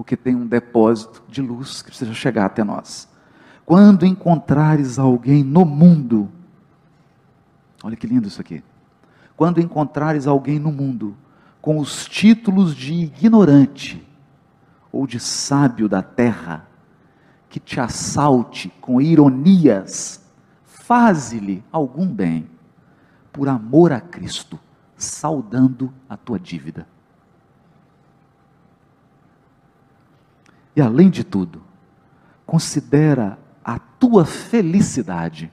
porque 0.00 0.16
tem 0.16 0.34
um 0.34 0.46
depósito 0.46 1.22
de 1.28 1.42
luz 1.42 1.82
que 1.82 1.90
precisa 1.90 2.14
chegar 2.14 2.46
até 2.46 2.64
nós. 2.64 3.06
Quando 3.66 4.06
encontrares 4.06 4.98
alguém 4.98 5.44
no 5.44 5.62
mundo, 5.66 6.32
olha 7.84 7.94
que 7.94 8.06
lindo 8.06 8.26
isso 8.26 8.40
aqui. 8.40 8.64
Quando 9.40 9.58
encontrares 9.58 10.26
alguém 10.26 10.58
no 10.58 10.70
mundo 10.70 11.16
com 11.62 11.78
os 11.78 12.04
títulos 12.04 12.76
de 12.76 12.92
ignorante 12.92 14.06
ou 14.92 15.06
de 15.06 15.18
sábio 15.18 15.88
da 15.88 16.02
terra, 16.02 16.68
que 17.48 17.58
te 17.58 17.80
assalte 17.80 18.68
com 18.82 19.00
ironias, 19.00 20.22
faze-lhe 20.62 21.64
algum 21.72 22.06
bem, 22.06 22.50
por 23.32 23.48
amor 23.48 23.92
a 23.92 24.00
Cristo, 24.02 24.60
saudando 24.94 25.90
a 26.06 26.18
tua 26.18 26.38
dívida. 26.38 26.86
E 30.76 30.82
além 30.82 31.08
de 31.08 31.24
tudo, 31.24 31.62
considera 32.44 33.38
a 33.64 33.78
tua 33.78 34.26
felicidade, 34.26 35.50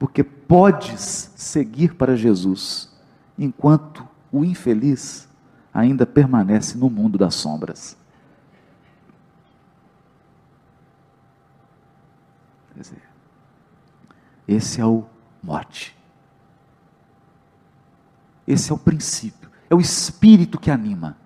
porque 0.00 0.24
podes 0.24 1.32
seguir 1.36 1.94
para 1.94 2.16
Jesus, 2.16 2.87
enquanto 3.38 4.06
o 4.32 4.44
infeliz 4.44 5.28
ainda 5.72 6.04
permanece 6.04 6.76
no 6.76 6.90
mundo 6.90 7.16
das 7.16 7.34
sombras. 7.34 7.96
Quer 12.74 12.80
dizer, 12.80 13.02
esse 14.46 14.80
é 14.80 14.86
o 14.86 15.04
mote. 15.42 15.96
Esse 18.46 18.72
é 18.72 18.74
o 18.74 18.78
princípio. 18.78 19.50
É 19.70 19.74
o 19.74 19.80
espírito 19.80 20.58
que 20.58 20.70
anima. 20.70 21.16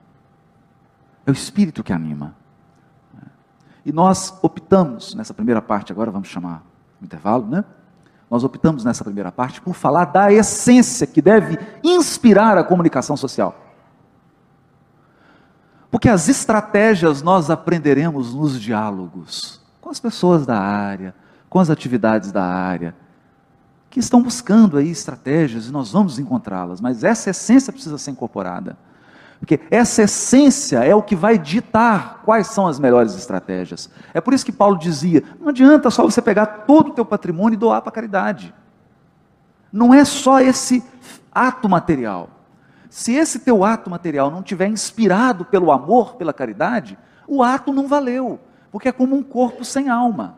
É 1.24 1.30
o 1.30 1.32
espírito 1.32 1.82
que 1.82 1.92
anima. 1.92 2.34
E 3.84 3.92
nós 3.92 4.38
optamos, 4.42 5.14
nessa 5.14 5.34
primeira 5.34 5.62
parte, 5.62 5.92
agora 5.92 6.10
vamos 6.10 6.28
chamar 6.28 6.64
o 7.00 7.04
intervalo, 7.04 7.46
né? 7.46 7.64
Nós 8.32 8.44
optamos 8.44 8.82
nessa 8.82 9.04
primeira 9.04 9.30
parte 9.30 9.60
por 9.60 9.74
falar 9.74 10.06
da 10.06 10.32
essência 10.32 11.06
que 11.06 11.20
deve 11.20 11.58
inspirar 11.84 12.56
a 12.56 12.64
comunicação 12.64 13.14
social. 13.14 13.54
Porque 15.90 16.08
as 16.08 16.30
estratégias 16.30 17.20
nós 17.20 17.50
aprenderemos 17.50 18.32
nos 18.32 18.58
diálogos 18.58 19.60
com 19.82 19.90
as 19.90 20.00
pessoas 20.00 20.46
da 20.46 20.58
área, 20.58 21.14
com 21.50 21.58
as 21.58 21.68
atividades 21.68 22.32
da 22.32 22.42
área, 22.42 22.96
que 23.90 24.00
estão 24.00 24.22
buscando 24.22 24.78
aí 24.78 24.90
estratégias 24.90 25.66
e 25.66 25.70
nós 25.70 25.92
vamos 25.92 26.18
encontrá-las, 26.18 26.80
mas 26.80 27.04
essa 27.04 27.28
essência 27.28 27.70
precisa 27.70 27.98
ser 27.98 28.12
incorporada. 28.12 28.78
Porque 29.42 29.58
essa 29.72 30.02
essência 30.02 30.84
é 30.84 30.94
o 30.94 31.02
que 31.02 31.16
vai 31.16 31.36
ditar 31.36 32.22
quais 32.24 32.46
são 32.46 32.68
as 32.68 32.78
melhores 32.78 33.16
estratégias. 33.16 33.90
É 34.14 34.20
por 34.20 34.32
isso 34.32 34.46
que 34.46 34.52
Paulo 34.52 34.78
dizia: 34.78 35.24
não 35.40 35.48
adianta 35.48 35.90
só 35.90 36.04
você 36.04 36.22
pegar 36.22 36.46
todo 36.46 36.90
o 36.90 36.92
teu 36.94 37.04
patrimônio 37.04 37.56
e 37.56 37.58
doar 37.58 37.82
para 37.82 37.88
a 37.88 37.92
caridade. 37.92 38.54
Não 39.72 39.92
é 39.92 40.04
só 40.04 40.38
esse 40.38 40.84
ato 41.34 41.68
material. 41.68 42.30
Se 42.88 43.14
esse 43.14 43.40
teu 43.40 43.64
ato 43.64 43.90
material 43.90 44.30
não 44.30 44.44
tiver 44.44 44.68
inspirado 44.68 45.44
pelo 45.44 45.72
amor, 45.72 46.14
pela 46.14 46.32
caridade, 46.32 46.96
o 47.26 47.42
ato 47.42 47.72
não 47.72 47.88
valeu, 47.88 48.38
porque 48.70 48.90
é 48.90 48.92
como 48.92 49.16
um 49.16 49.24
corpo 49.24 49.64
sem 49.64 49.88
alma. 49.88 50.36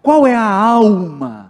Qual 0.00 0.26
é 0.26 0.34
a 0.34 0.50
alma? 0.50 1.49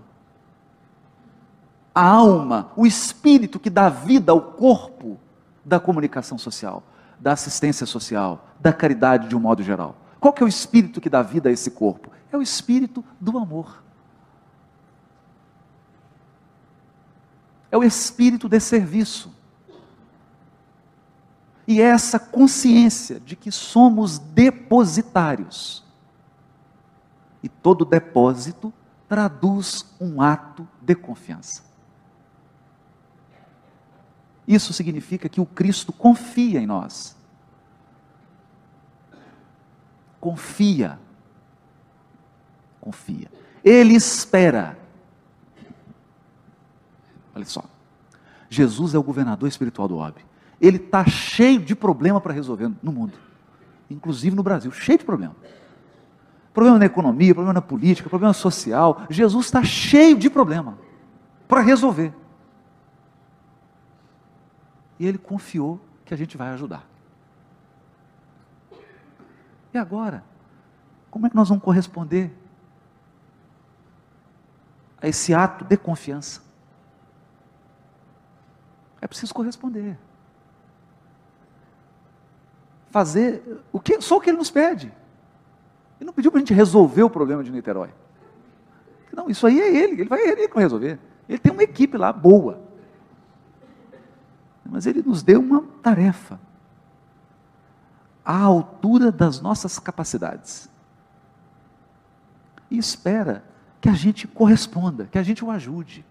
A 1.94 2.06
alma, 2.06 2.70
o 2.76 2.86
espírito 2.86 3.58
que 3.58 3.68
dá 3.68 3.88
vida 3.88 4.32
ao 4.32 4.40
corpo 4.40 5.18
da 5.64 5.80
comunicação 5.80 6.38
social, 6.38 6.82
da 7.18 7.32
assistência 7.32 7.86
social, 7.86 8.46
da 8.60 8.72
caridade 8.72 9.28
de 9.28 9.36
um 9.36 9.40
modo 9.40 9.62
geral. 9.62 9.96
Qual 10.20 10.32
que 10.32 10.42
é 10.42 10.46
o 10.46 10.48
espírito 10.48 11.00
que 11.00 11.10
dá 11.10 11.22
vida 11.22 11.48
a 11.48 11.52
esse 11.52 11.70
corpo? 11.70 12.10
É 12.30 12.36
o 12.36 12.42
espírito 12.42 13.04
do 13.20 13.38
amor. 13.38 13.82
É 17.70 17.76
o 17.76 17.84
espírito 17.84 18.48
de 18.48 18.60
serviço. 18.60 19.32
E 21.66 21.80
é 21.80 21.84
essa 21.84 22.18
consciência 22.18 23.20
de 23.20 23.36
que 23.36 23.50
somos 23.50 24.18
depositários. 24.18 25.84
E 27.42 27.48
todo 27.48 27.84
depósito 27.84 28.72
traduz 29.08 29.86
um 30.00 30.20
ato 30.20 30.68
de 30.80 30.94
confiança. 30.94 31.69
Isso 34.50 34.72
significa 34.72 35.28
que 35.28 35.40
o 35.40 35.46
Cristo 35.46 35.92
confia 35.92 36.60
em 36.60 36.66
nós. 36.66 37.16
Confia. 40.20 40.98
Confia. 42.80 43.30
Ele 43.62 43.94
espera. 43.94 44.76
Olha 47.32 47.44
só. 47.44 47.62
Jesus 48.48 48.92
é 48.92 48.98
o 48.98 49.04
governador 49.04 49.48
espiritual 49.48 49.86
do 49.86 49.98
OB. 49.98 50.16
Ele 50.60 50.78
está 50.78 51.04
cheio 51.06 51.60
de 51.60 51.76
problema 51.76 52.20
para 52.20 52.34
resolver 52.34 52.72
no 52.82 52.90
mundo, 52.90 53.16
inclusive 53.88 54.34
no 54.34 54.42
Brasil, 54.42 54.72
cheio 54.72 54.98
de 54.98 55.04
problema. 55.04 55.36
Problema 56.52 56.76
na 56.76 56.86
economia, 56.86 57.32
problema 57.32 57.54
na 57.54 57.62
política, 57.62 58.10
problema 58.10 58.34
social. 58.34 59.02
Jesus 59.08 59.46
está 59.46 59.62
cheio 59.62 60.18
de 60.18 60.28
problema 60.28 60.76
para 61.46 61.60
resolver. 61.60 62.12
E 65.00 65.06
ele 65.06 65.16
confiou 65.16 65.80
que 66.04 66.12
a 66.12 66.16
gente 66.16 66.36
vai 66.36 66.50
ajudar. 66.50 66.86
E 69.72 69.78
agora? 69.78 70.22
Como 71.10 71.26
é 71.26 71.30
que 71.30 71.34
nós 71.34 71.48
vamos 71.48 71.64
corresponder 71.64 72.30
a 75.00 75.08
esse 75.08 75.32
ato 75.32 75.64
de 75.64 75.78
confiança? 75.78 76.42
É 79.00 79.06
preciso 79.06 79.32
corresponder. 79.32 79.96
Fazer 82.90 83.42
o 83.72 83.80
que, 83.80 84.02
só 84.02 84.18
o 84.18 84.20
que 84.20 84.28
ele 84.28 84.36
nos 84.36 84.50
pede. 84.50 84.92
Ele 85.98 86.06
não 86.06 86.12
pediu 86.12 86.30
para 86.30 86.38
a 86.38 86.42
gente 86.42 86.52
resolver 86.52 87.04
o 87.04 87.10
problema 87.10 87.42
de 87.42 87.50
Niterói. 87.50 87.88
Não, 89.14 89.30
isso 89.30 89.46
aí 89.46 89.58
é 89.60 89.74
ele, 89.74 90.02
ele 90.02 90.08
vai, 90.10 90.20
ele 90.20 90.46
vai 90.46 90.62
resolver. 90.62 90.98
Ele 91.26 91.38
tem 91.38 91.50
uma 91.50 91.62
equipe 91.62 91.96
lá 91.96 92.12
boa. 92.12 92.69
Mas 94.64 94.86
ele 94.86 95.02
nos 95.02 95.22
deu 95.22 95.40
uma 95.40 95.62
tarefa 95.82 96.38
à 98.24 98.38
altura 98.38 99.10
das 99.10 99.40
nossas 99.40 99.78
capacidades. 99.78 100.68
E 102.70 102.78
espera 102.78 103.44
que 103.80 103.88
a 103.88 103.94
gente 103.94 104.28
corresponda, 104.28 105.06
que 105.06 105.18
a 105.18 105.22
gente 105.22 105.44
o 105.44 105.50
ajude. 105.50 106.04